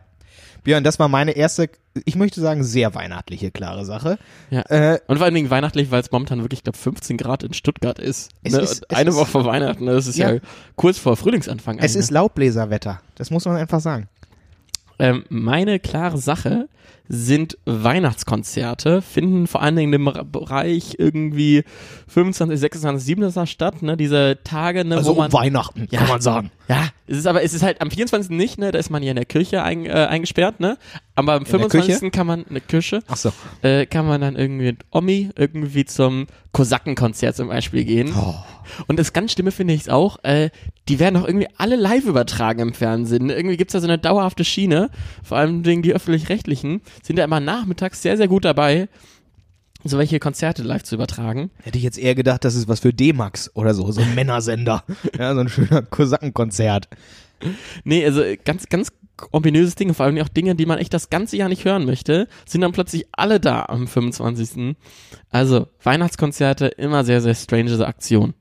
Björn, 0.63 0.83
das 0.83 0.99
war 0.99 1.07
meine 1.07 1.31
erste, 1.31 1.69
ich 2.05 2.15
möchte 2.15 2.39
sagen, 2.41 2.63
sehr 2.63 2.93
weihnachtliche, 2.93 3.49
klare 3.51 3.83
Sache. 3.85 4.17
Ja. 4.49 4.61
Äh, 4.69 4.99
Und 5.07 5.17
vor 5.17 5.25
allen 5.25 5.33
Dingen 5.35 5.49
weihnachtlich, 5.49 5.89
weil 5.91 6.01
es 6.01 6.11
momentan 6.11 6.41
wirklich, 6.41 6.59
ich 6.59 6.63
glaube, 6.63 6.77
15 6.77 7.17
Grad 7.17 7.43
in 7.43 7.53
Stuttgart 7.53 7.97
ist. 7.99 8.29
Es 8.43 8.53
ne? 8.53 8.59
ist- 8.59 8.91
Eine 8.95 9.09
ist- 9.09 9.15
Woche 9.15 9.25
vor 9.31 9.45
Weihnachten, 9.45 9.85
ne? 9.85 9.93
das 9.93 10.07
ist 10.07 10.17
ja, 10.17 10.33
Ja. 10.33 10.39
kurz 10.75 10.97
vor 10.99 11.17
Frühlingsanfang. 11.17 11.77
es 11.79 11.83
eigentlich, 11.91 11.95
ist 11.97 12.11
Laubbläserwetter. 12.11 13.01
Das 13.15 13.31
muss 13.31 13.45
man 13.45 13.55
einfach 13.57 13.79
sagen. 13.79 14.07
Ähm, 14.99 15.25
meine 15.29 15.79
klare 15.79 16.17
Sache 16.19 16.67
sind 17.13 17.57
Weihnachtskonzerte, 17.65 19.01
finden 19.01 19.47
vor 19.47 19.61
allen 19.61 19.75
Dingen 19.75 19.91
im 19.91 20.09
Bereich 20.31 20.95
irgendwie 20.97 21.63
25, 22.07 22.57
26, 22.59 23.05
27 23.05 23.51
statt, 23.51 23.81
ne? 23.81 23.97
Diese 23.97 24.39
Tage, 24.43 24.85
ne, 24.85 24.95
Also 24.97 25.11
wo 25.15 25.19
man 25.19 25.27
um 25.31 25.33
Weihnachten, 25.33 25.87
Ja. 25.91 25.99
kann 25.99 26.07
man 26.07 26.21
sagen. 26.21 26.51
Ja, 26.69 26.87
es 27.07 27.17
ist 27.17 27.27
aber 27.27 27.43
es 27.43 27.53
ist 27.53 27.63
halt 27.63 27.81
am 27.81 27.91
24. 27.91 28.31
nicht, 28.37 28.57
ne? 28.57 28.71
Da 28.71 28.79
ist 28.79 28.89
man 28.89 29.03
ja 29.03 29.09
in 29.09 29.17
der 29.17 29.25
Kirche 29.25 29.61
ein, 29.63 29.85
äh, 29.85 29.89
eingesperrt, 29.89 30.59
ne? 30.61 30.77
Aber 31.15 31.33
am 31.33 31.43
der 31.43 31.51
25. 31.51 31.95
Küche? 31.99 32.11
kann 32.11 32.27
man 32.27 32.45
eine 32.49 32.61
Kirche, 32.61 33.01
Ach 33.07 33.17
so. 33.17 33.31
äh, 33.61 33.85
kann 33.85 34.07
man 34.07 34.21
dann 34.21 34.35
irgendwie 34.37 34.65
mit 34.67 34.79
Omi 34.91 35.29
irgendwie 35.35 35.83
zum 35.85 36.27
Kosakenkonzert 36.53 37.35
zum 37.35 37.49
Beispiel 37.49 37.83
gehen. 37.83 38.13
Oh. 38.17 38.35
Und 38.87 38.97
das 38.99 39.11
ganz 39.11 39.33
Schlimme 39.33 39.51
finde 39.51 39.73
ich 39.73 39.91
auch, 39.91 40.23
äh, 40.23 40.49
die 40.87 40.99
werden 40.99 41.17
auch 41.21 41.27
irgendwie 41.27 41.47
alle 41.57 41.75
live 41.75 42.05
übertragen 42.05 42.59
im 42.61 42.73
Fernsehen. 42.73 43.29
Irgendwie 43.29 43.57
gibt's 43.57 43.73
da 43.73 43.79
so 43.81 43.87
eine 43.87 43.97
dauerhafte 43.97 44.45
Schiene, 44.45 44.89
vor 45.23 45.37
allem 45.37 45.63
die 45.63 45.93
öffentlich-rechtlichen, 45.93 46.81
sind 47.03 47.17
da 47.17 47.23
immer 47.23 47.39
nachmittags 47.39 48.01
sehr, 48.01 48.17
sehr 48.17 48.27
gut 48.27 48.45
dabei, 48.45 48.89
so 49.83 49.97
welche 49.97 50.19
Konzerte 50.19 50.63
live 50.63 50.83
zu 50.83 50.95
übertragen. 50.95 51.51
Hätte 51.63 51.77
ich 51.77 51.83
jetzt 51.83 51.97
eher 51.97 52.15
gedacht, 52.15 52.45
das 52.45 52.55
ist 52.55 52.67
was 52.67 52.79
für 52.81 52.93
D-Max 52.93 53.51
oder 53.55 53.73
so, 53.73 53.91
so 53.91 54.01
ein 54.01 54.15
Männersender. 54.15 54.83
ja, 55.17 55.33
so 55.33 55.41
ein 55.41 55.49
schöner 55.49 55.81
Kosakenkonzert. 55.81 56.87
Nee, 57.83 58.05
also 58.05 58.23
ganz, 58.45 58.69
ganz 58.69 58.91
ominöses 59.31 59.75
Ding, 59.75 59.93
vor 59.93 60.05
allem 60.05 60.17
auch 60.19 60.29
Dinge, 60.29 60.55
die 60.55 60.65
man 60.65 60.77
echt 60.77 60.93
das 60.93 61.09
ganze 61.09 61.37
Jahr 61.37 61.49
nicht 61.49 61.65
hören 61.65 61.85
möchte, 61.85 62.27
sind 62.45 62.61
dann 62.61 62.71
plötzlich 62.71 63.07
alle 63.11 63.39
da 63.39 63.65
am 63.65 63.87
25. 63.87 64.75
Also 65.29 65.67
Weihnachtskonzerte, 65.83 66.67
immer 66.67 67.03
sehr, 67.03 67.21
sehr 67.21 67.35
strange 67.35 67.85
Aktion. 67.85 68.33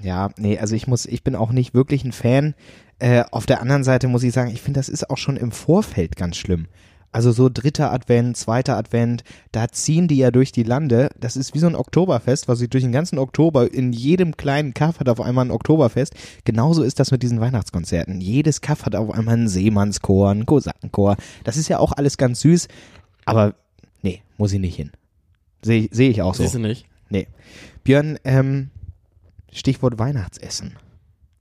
Ja, 0.00 0.30
nee, 0.36 0.58
also 0.58 0.74
ich 0.74 0.86
muss, 0.86 1.06
ich 1.06 1.22
bin 1.22 1.36
auch 1.36 1.52
nicht 1.52 1.74
wirklich 1.74 2.04
ein 2.04 2.12
Fan. 2.12 2.54
Äh, 2.98 3.24
auf 3.30 3.46
der 3.46 3.60
anderen 3.60 3.84
Seite 3.84 4.08
muss 4.08 4.22
ich 4.22 4.32
sagen, 4.32 4.50
ich 4.50 4.60
finde, 4.60 4.80
das 4.80 4.88
ist 4.88 5.08
auch 5.10 5.18
schon 5.18 5.36
im 5.36 5.52
Vorfeld 5.52 6.16
ganz 6.16 6.36
schlimm. 6.36 6.66
Also 7.12 7.30
so 7.30 7.50
dritter 7.50 7.92
Advent, 7.92 8.38
zweiter 8.38 8.76
Advent, 8.76 9.22
da 9.52 9.68
ziehen 9.68 10.08
die 10.08 10.16
ja 10.16 10.30
durch 10.30 10.50
die 10.50 10.62
Lande. 10.62 11.10
Das 11.20 11.36
ist 11.36 11.52
wie 11.52 11.58
so 11.58 11.66
ein 11.66 11.74
Oktoberfest, 11.76 12.48
was 12.48 12.58
sich 12.58 12.70
durch 12.70 12.82
den 12.82 12.92
ganzen 12.92 13.18
Oktober 13.18 13.72
in 13.72 13.92
jedem 13.92 14.36
kleinen 14.38 14.72
Kaff 14.72 14.98
hat 14.98 15.10
auf 15.10 15.20
einmal 15.20 15.44
ein 15.44 15.50
Oktoberfest. 15.50 16.14
Genauso 16.44 16.82
ist 16.82 16.98
das 17.00 17.10
mit 17.10 17.22
diesen 17.22 17.38
Weihnachtskonzerten. 17.40 18.22
Jedes 18.22 18.62
Kaff 18.62 18.86
hat 18.86 18.94
auf 18.94 19.10
einmal 19.10 19.34
einen 19.34 19.48
Seemannschor, 19.48 20.30
einen 20.30 20.46
Kosakenchor. 20.46 21.16
Das 21.44 21.58
ist 21.58 21.68
ja 21.68 21.78
auch 21.78 21.92
alles 21.92 22.16
ganz 22.16 22.40
süß, 22.40 22.68
aber 23.26 23.54
nee, 24.00 24.22
muss 24.38 24.52
ich 24.54 24.60
nicht 24.60 24.76
hin. 24.76 24.90
Sehe 25.60 25.88
seh 25.92 26.08
ich 26.08 26.22
auch 26.22 26.34
so. 26.34 26.42
Siehst 26.42 26.54
du 26.54 26.60
nicht? 26.60 26.86
Nee. 27.10 27.28
Björn, 27.84 28.18
ähm, 28.24 28.70
Stichwort 29.52 29.98
Weihnachtsessen. 29.98 30.76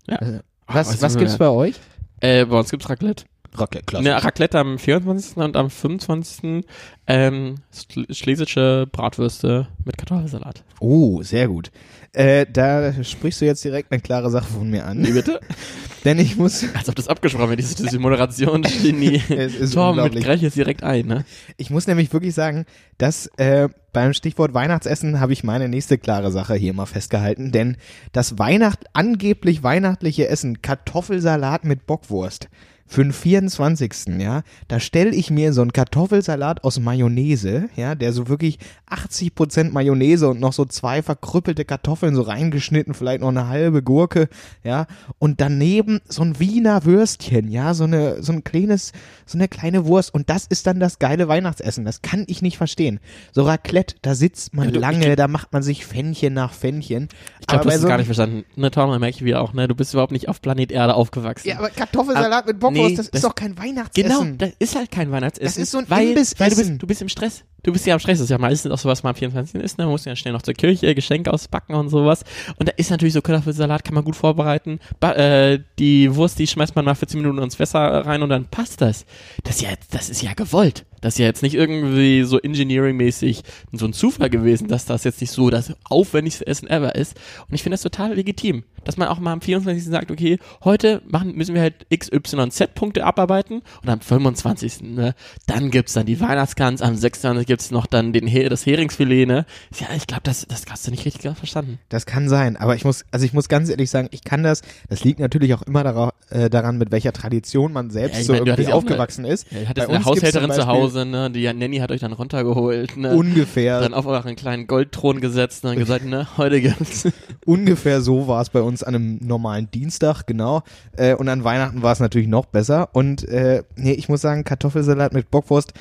Ja. 0.08 0.20
Ach, 0.68 0.76
Was, 0.76 1.02
was 1.02 1.18
gibt's 1.18 1.38
bei 1.38 1.48
euch? 1.48 1.80
Äh, 2.20 2.46
bei 2.46 2.60
uns 2.60 2.70
gibt's 2.70 2.90
Raclette. 2.90 3.24
Raclette, 3.54 4.02
Ne, 4.02 4.24
Raclette 4.24 4.60
am 4.60 4.80
24. 4.80 5.38
und 5.38 5.58
am 5.58 5.70
25. 5.70 6.64
Ähm, 7.08 7.56
schl- 7.74 8.14
schlesische 8.14 8.88
Bratwürste 8.92 9.68
mit 9.84 9.98
Kartoffelsalat. 9.98 10.64
Oh, 10.80 11.22
sehr 11.22 11.48
gut. 11.48 11.72
Äh, 12.14 12.46
da 12.52 13.04
sprichst 13.04 13.42
du 13.42 13.46
jetzt 13.46 13.64
direkt 13.64 13.92
eine 13.92 14.02
klare 14.02 14.30
Sache 14.30 14.52
von 14.52 14.70
mir 14.70 14.86
an. 14.86 15.06
Wie 15.06 15.12
bitte? 15.12 15.40
Denn 16.06 16.18
ich 16.18 16.36
muss, 16.36 16.66
Als 16.74 16.90
ob 16.90 16.96
das 16.96 17.08
abgesprochen 17.08 17.50
wird, 17.50 17.60
diese, 17.60 17.76
diese 17.76 18.00
Moderationsgenie. 18.00 19.22
Es 19.30 19.56
ist 19.56 19.74
Tom, 19.74 19.98
mit 19.98 20.16
gleich 20.16 20.42
jetzt 20.42 20.56
direkt 20.58 20.84
ein, 20.84 21.06
ne? 21.06 21.26
ich 21.58 21.70
muss 21.70 21.86
nämlich 21.88 22.12
wirklich 22.12 22.34
sagen, 22.34 22.66
dass 22.98 23.28
äh, 23.38 23.70
beim 23.94 24.14
Stichwort 24.14 24.54
Weihnachtsessen 24.54 25.20
habe 25.20 25.34
ich 25.34 25.44
meine 25.44 25.70
nächste 25.70 25.98
klare 25.98 26.32
Sache 26.32 26.56
hier 26.56 26.74
mal 26.74 26.86
festgehalten. 26.86 27.52
Denn 27.52 27.78
das 28.14 28.40
Weihnacht, 28.40 28.80
angeblich 28.94 29.64
weihnachtliche 29.64 30.28
Essen, 30.28 30.62
Kartoffelsalat 30.62 31.66
mit 31.66 31.86
Bockwurst. 31.86 32.50
Für 32.92 33.04
den 33.04 33.14
24. 33.14 34.20
ja, 34.20 34.42
da 34.68 34.82
stelle 34.82 35.12
ich 35.16 35.32
mir 35.32 35.54
so 35.54 35.62
einen 35.62 35.72
Kartoffelsalat 35.72 36.66
aus 36.66 36.78
Mayonnaise, 36.78 37.70
ja, 37.78 37.96
der 37.96 38.12
so 38.12 38.28
wirklich 38.28 38.60
80% 38.90 39.72
Mayonnaise 39.72 40.28
und 40.28 40.42
noch 40.42 40.52
so 40.52 40.66
zwei 40.66 41.02
verkrüppelte 41.02 41.64
Kartoffeln 41.64 42.16
so 42.16 42.22
reingeschnitten, 42.24 42.94
vielleicht 42.94 43.22
noch 43.22 43.30
eine 43.30 43.48
halbe 43.48 43.82
Gurke, 43.82 44.28
ja, 44.66 44.88
und 45.20 45.40
daneben 45.40 46.02
so 46.10 46.22
ein 46.22 46.38
Wiener 46.42 46.84
Würstchen, 46.84 47.48
ja, 47.50 47.74
so 47.74 47.86
eine, 47.86 48.22
so 48.22 48.34
ein 48.34 48.44
kleines, 48.44 48.92
so 49.26 49.38
eine 49.38 49.48
kleine 49.48 49.86
Wurst 49.86 50.14
und 50.14 50.30
das 50.30 50.46
ist 50.46 50.68
dann 50.68 50.82
das 50.82 51.00
geile 51.00 51.30
Weihnachtsessen, 51.30 51.86
das 51.86 52.02
kann 52.02 52.26
ich 52.28 52.42
nicht 52.42 52.58
verstehen. 52.58 53.00
So 53.32 53.44
Raclette, 53.44 53.96
da 54.02 54.16
sitzt 54.16 54.54
man 54.54 54.66
Ja, 54.66 54.72
du, 54.72 54.78
ich 54.80 54.82
lange, 54.82 55.00
glaub- 55.06 55.16
da 55.16 55.28
macht 55.30 55.54
man 55.54 55.64
sich 55.64 55.86
Fännchen 55.86 56.34
nach 56.34 56.52
Fännchen. 56.54 57.08
Ich 57.40 57.48
glaube, 57.48 57.62
Aber 57.62 57.64
du 57.64 57.70
hast 57.70 57.76
es 57.76 57.82
so 57.84 57.88
gar 57.88 57.96
nicht 57.98 58.08
verstanden. 58.08 58.44
Ne, 58.58 58.70
Tom, 58.70 58.90
merke 59.00 59.16
ich 59.16 59.24
wieder 59.24 59.42
auch, 59.42 59.54
ne? 59.54 59.70
Du 59.70 59.76
bist 59.76 59.94
überhaupt 59.94 60.12
nicht 60.12 60.28
auf 60.28 60.42
Planet 60.42 60.74
Erde 60.74 60.94
aufgewachsen. 60.96 61.48
Ja, 61.48 61.58
aber 61.60 61.70
Kartoffelsalat 61.70 62.48
mit 62.48 62.60
Bockwurst, 62.60 62.81
nee, 62.81 62.81
das, 62.90 62.96
das- 62.96 63.08
ist 63.10 63.24
doch 63.24 63.36
kein 63.36 63.58
Weihnachtsessen. 63.58 64.10
Genau, 64.10 64.36
das 64.38 64.52
ist 64.60 64.76
halt 64.76 64.92
kein 64.92 65.12
Weihnachtsessen. 65.12 65.46
Das 65.46 65.58
ist 65.58 65.72
so 65.72 65.78
ein 65.80 65.86
weil, 65.90 66.16
weil 66.16 66.50
du 66.50 66.56
bist, 66.56 66.74
du 66.82 66.88
bist 66.88 67.02
im 67.02 67.10
Stress. 67.10 67.44
Du 67.64 67.72
bist 67.72 67.86
ja 67.86 67.94
am 67.94 68.00
Stress. 68.00 68.18
Das 68.18 68.24
ist 68.26 68.30
ja 68.32 68.40
meistens 68.40 68.72
auch 68.72 68.80
so, 68.80 68.90
was 68.90 69.04
man 69.04 69.12
am 69.12 69.16
24. 69.16 69.62
ist. 69.62 69.78
Ne? 69.78 69.84
Man 69.84 69.92
muss 69.92 70.06
ja 70.06 70.16
schnell 70.16 70.34
noch 70.34 70.42
zur 70.42 70.56
Kirche, 70.56 70.96
Geschenke 70.96 71.32
auspacken 71.32 71.76
und 71.76 71.90
sowas. 71.90 72.24
Und 72.58 72.68
da 72.68 72.74
ist 72.76 72.90
natürlich 72.90 73.14
so 73.14 73.22
Kartoffelsalat, 73.22 73.84
kann 73.84 73.94
man 73.94 74.04
gut 74.04 74.16
vorbereiten. 74.16 74.80
Ba 75.00 75.12
äh, 75.14 75.60
die 75.78 76.16
Wurst, 76.16 76.40
die 76.40 76.48
schmeißt 76.48 76.76
man 76.76 76.86
mal 76.86 76.96
für 76.96 77.06
10 77.06 77.22
Minuten 77.22 77.38
ins 77.40 77.60
Wasser 77.60 77.80
rein 77.80 78.24
und 78.24 78.30
dann 78.30 78.46
passt 78.46 78.82
das. 78.82 79.06
Das 79.44 79.58
ist 79.58 79.62
ja, 79.62 79.70
das 79.92 80.10
ist 80.10 80.24
ja 80.24 80.34
gewollt. 80.34 80.86
Das 81.02 81.16
ist 81.16 81.20
ja 81.20 81.26
jetzt 81.26 81.44
nicht 81.44 81.54
irgendwie 81.56 82.24
so 82.24 82.40
engineering-mäßig 82.40 83.42
so 83.74 83.86
ein 83.86 83.94
Zufall 83.94 84.30
gewesen, 84.30 84.68
dass 84.68 84.86
das 84.86 85.04
jetzt 85.04 85.22
nicht 85.22 85.32
so 85.32 85.50
das 85.50 85.74
aufwendigste 85.84 86.48
Essen 86.48 86.68
ever 86.68 86.96
ist. 86.96 87.16
Und 87.48 87.54
ich 87.54 87.64
finde 87.64 87.76
das 87.76 87.82
total 87.82 88.14
legitim, 88.16 88.64
dass 88.84 88.98
man 88.98 89.08
auch 89.08 89.20
mal 89.20 89.34
am 89.34 89.42
24. 89.42 89.86
sagt, 89.86 90.12
okay, 90.12 90.38
heute 90.64 91.02
machen, 91.08 91.36
müssen 91.36 91.56
wir 91.56 91.62
halt 91.62 91.86
XYZ-Punkte 91.94 93.04
abarbeiten 93.06 93.62
und 93.84 93.90
am 93.90 94.00
25. 94.02 94.82
Ne, 94.82 95.14
dann 95.48 95.72
gibt's 95.72 95.94
dann 95.94 96.06
die 96.06 96.20
Weihnachtsgans, 96.20 96.82
am 96.82 96.96
26. 96.96 97.46
gibt's 97.48 97.72
noch 97.72 97.86
dann 97.86 98.14
den, 98.14 98.28
He- 98.28 98.50
das 98.50 98.66
Heringsfilet, 98.66 99.26
ne. 99.28 99.46
Ja, 99.80 99.88
ich 99.96 100.08
glaube, 100.08 100.24
das, 100.24 100.46
das 100.48 100.64
hast 100.70 100.88
du 100.88 100.92
nicht 100.92 101.06
richtig 101.06 101.22
verstanden. 101.36 101.80
Das 101.90 102.06
kann 102.06 102.30
sein, 102.30 102.58
aber 102.58 102.76
ich 102.76 102.86
muss, 102.86 103.06
also 103.12 103.26
ich 103.26 103.34
muss 103.34 103.50
ganz 103.50 103.70
ehrlich 103.70 103.90
sagen, 103.90 104.08
ich 104.12 104.24
kann 104.24 104.44
das, 104.44 104.62
das 104.90 105.04
liegt 105.04 105.20
natürlich 105.20 105.54
auch 105.54 105.62
immer 105.64 105.84
dara, 105.84 106.14
äh, 106.30 106.50
daran, 106.50 106.78
mit 106.78 106.92
welcher 106.92 107.14
Tradition 107.14 107.74
man 107.74 107.90
selbst 107.90 108.16
Ja, 108.16 108.20
ich 108.22 108.26
so 108.28 108.34
meine, 108.34 108.46
du 108.46 108.52
irgendwie 108.52 108.74
aufgewachsen 108.74 109.26
ist. 109.26 109.48
Ja, 109.52 109.72
Bei 109.76 109.84
eine 109.88 109.98
uns 109.98 110.06
Haushälterin 110.06 110.52
zu 110.52 110.68
Hause, 110.68 111.06
ne, 111.06 111.30
die 111.30 111.52
Nanny 111.52 111.78
hat 111.78 111.92
euch 111.92 112.02
dann 112.02 112.14
runtergeholt, 112.14 112.98
ne. 112.98 113.16
Ungefähr, 113.16 113.80
dann 113.82 113.94
auf 113.94 114.06
euren 114.06 114.36
kleinen 114.36 114.68
Goldthron 114.68 115.22
gesetzt 115.22 115.64
und 115.64 115.72
dann 115.72 115.80
gesagt, 115.80 116.06
ne, 116.06 116.28
heute 116.38 116.62
gibt's. 116.62 117.08
ungefähr 117.46 118.02
so 118.02 118.28
war 118.28 118.42
es 118.42 118.50
bei 118.50 118.62
uns 118.72 118.84
an 118.84 118.96
einem 118.96 119.20
normalen 119.22 119.70
Dienstag, 119.70 120.26
genau. 120.26 120.64
Äh, 120.98 121.16
und 121.16 121.30
an 121.30 121.44
Weihnachten 121.44 121.82
war 121.84 121.92
es 121.92 122.00
natürlich 122.00 122.28
noch 122.28 122.46
besser. 122.46 122.90
Und 122.94 123.28
äh, 123.28 123.64
nee, 123.76 123.94
ich 123.94 124.10
muss 124.10 124.22
sagen, 124.22 124.44
Kartoffelsalat 124.44 125.14
mit 125.14 125.30
Bockwurst, 125.30 125.74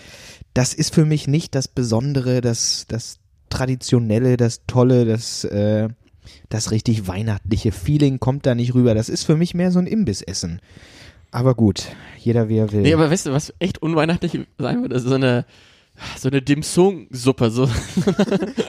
das 0.54 0.74
ist 0.74 0.94
für 0.94 1.04
mich 1.04 1.28
nicht 1.28 1.54
das 1.54 1.68
Besondere, 1.68 2.40
das, 2.40 2.86
das 2.88 3.18
Traditionelle, 3.48 4.36
das 4.36 4.66
Tolle, 4.66 5.04
das, 5.04 5.44
äh, 5.44 5.88
das 6.48 6.70
richtig 6.70 7.08
weihnachtliche 7.08 7.72
Feeling 7.72 8.20
kommt 8.20 8.46
da 8.46 8.54
nicht 8.54 8.74
rüber. 8.74 8.94
Das 8.94 9.08
ist 9.08 9.24
für 9.24 9.36
mich 9.36 9.54
mehr 9.54 9.70
so 9.70 9.78
ein 9.78 9.86
Imbissessen. 9.86 10.60
Aber 11.30 11.54
gut, 11.54 11.86
jeder 12.18 12.48
wie 12.48 12.58
er 12.58 12.72
will. 12.72 12.82
Nee, 12.82 12.94
aber 12.94 13.10
weißt 13.10 13.26
du, 13.26 13.32
was 13.32 13.54
echt 13.60 13.80
unweihnachtlich 13.80 14.38
sein 14.58 14.82
würde? 14.82 14.98
So 14.98 15.14
eine, 15.14 15.44
so 16.18 16.28
eine 16.28 16.42
Dim 16.42 16.62
Sum 16.62 17.06
Suppe, 17.10 17.50
so. 17.50 17.68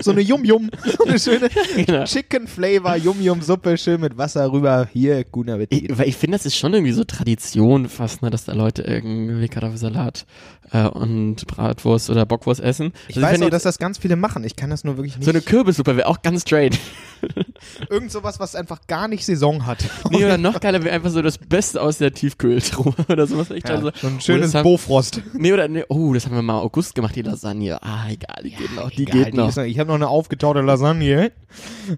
So 0.01 0.11
eine 0.11 0.21
Yum-Yum, 0.21 0.69
so 0.97 1.03
eine 1.05 1.19
schöne 1.19 1.49
Genau. 1.85 2.03
Chicken 2.05 2.47
Flavor 2.47 2.95
Yum-Yum-Suppe, 2.95 3.77
schön 3.77 4.01
mit 4.01 4.17
Wasser 4.17 4.51
rüber. 4.51 4.87
Hier, 4.91 5.23
guten 5.25 5.51
Appetit. 5.51 5.91
Ich, 5.91 5.97
weil 5.97 6.07
ich 6.07 6.15
finde, 6.17 6.37
das 6.37 6.45
ist 6.45 6.55
schon 6.57 6.73
irgendwie 6.73 6.93
so 6.93 7.03
Tradition 7.03 7.87
fast, 7.89 8.21
ne, 8.21 8.29
dass 8.29 8.45
da 8.45 8.53
Leute 8.53 8.81
irgendwie 8.81 9.47
Kartoffelsalat 9.47 10.25
äh, 10.71 10.87
und 10.87 11.45
Bratwurst 11.47 12.09
oder 12.09 12.25
Bockwurst 12.25 12.61
essen. 12.61 12.93
Ich 13.07 13.17
Also 13.17 13.27
weiß 13.27 13.39
wenn 13.39 13.47
auch, 13.47 13.49
dass 13.51 13.63
das 13.63 13.77
ganz 13.77 13.97
viele 13.99 14.15
machen. 14.15 14.43
Ich 14.43 14.55
kann 14.55 14.69
das 14.69 14.83
nur 14.83 14.97
wirklich 14.97 15.15
nicht. 15.17 15.25
so 15.25 15.31
eine 15.31 15.41
Kürbissuppe 15.41 15.95
wäre 15.97 16.07
auch 16.07 16.21
ganz 16.21 16.41
straight. 16.41 16.79
Irgend 17.89 18.11
sowas, 18.11 18.39
was 18.39 18.55
einfach 18.55 18.79
gar 18.87 19.07
nicht 19.07 19.23
Saison 19.25 19.65
hat. 19.67 19.77
Nee, 20.09 20.25
oder 20.25 20.37
noch 20.39 20.59
geiler 20.59 20.83
wäre 20.83 20.95
einfach 20.95 21.11
so 21.11 21.21
das 21.21 21.37
Beste 21.37 21.79
aus 21.81 21.99
der 21.99 22.11
Tiefkühltruhe 22.13 22.95
oder 23.09 23.27
sowas. 23.27 23.51
Ich 23.51 23.63
Ja, 23.63 23.75
also, 23.75 23.91
so 24.01 24.07
ein 24.07 24.15
oh, 24.17 24.19
schönes 24.21 24.55
haben- 24.55 24.63
Bofrost. 24.63 25.21
Nee, 25.33 25.53
oder, 25.53 25.67
nee, 25.67 25.83
oh, 25.89 26.13
das 26.13 26.25
haben 26.25 26.33
wir 26.35 26.41
mal 26.41 26.59
August 26.59 26.95
gemacht, 26.95 27.15
die 27.23 27.29
Lasagne. 27.29 27.81
Ah, 27.81 28.05
egal, 28.09 28.43
die 28.43 28.51
geht 28.51 28.75
noch, 28.75 28.89
die 28.89 29.03
Egal, 29.03 29.23
geht 29.25 29.33
noch. 29.33 29.49
ist 29.49 29.57
noch- 29.57 29.63
ich 29.63 29.79
habe 29.79 29.87
noch 29.89 29.95
eine 29.95 30.07
aufgetaute 30.07 30.61
Lasagne. 30.61 31.31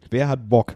Wer 0.10 0.28
hat 0.28 0.50
Bock? 0.50 0.76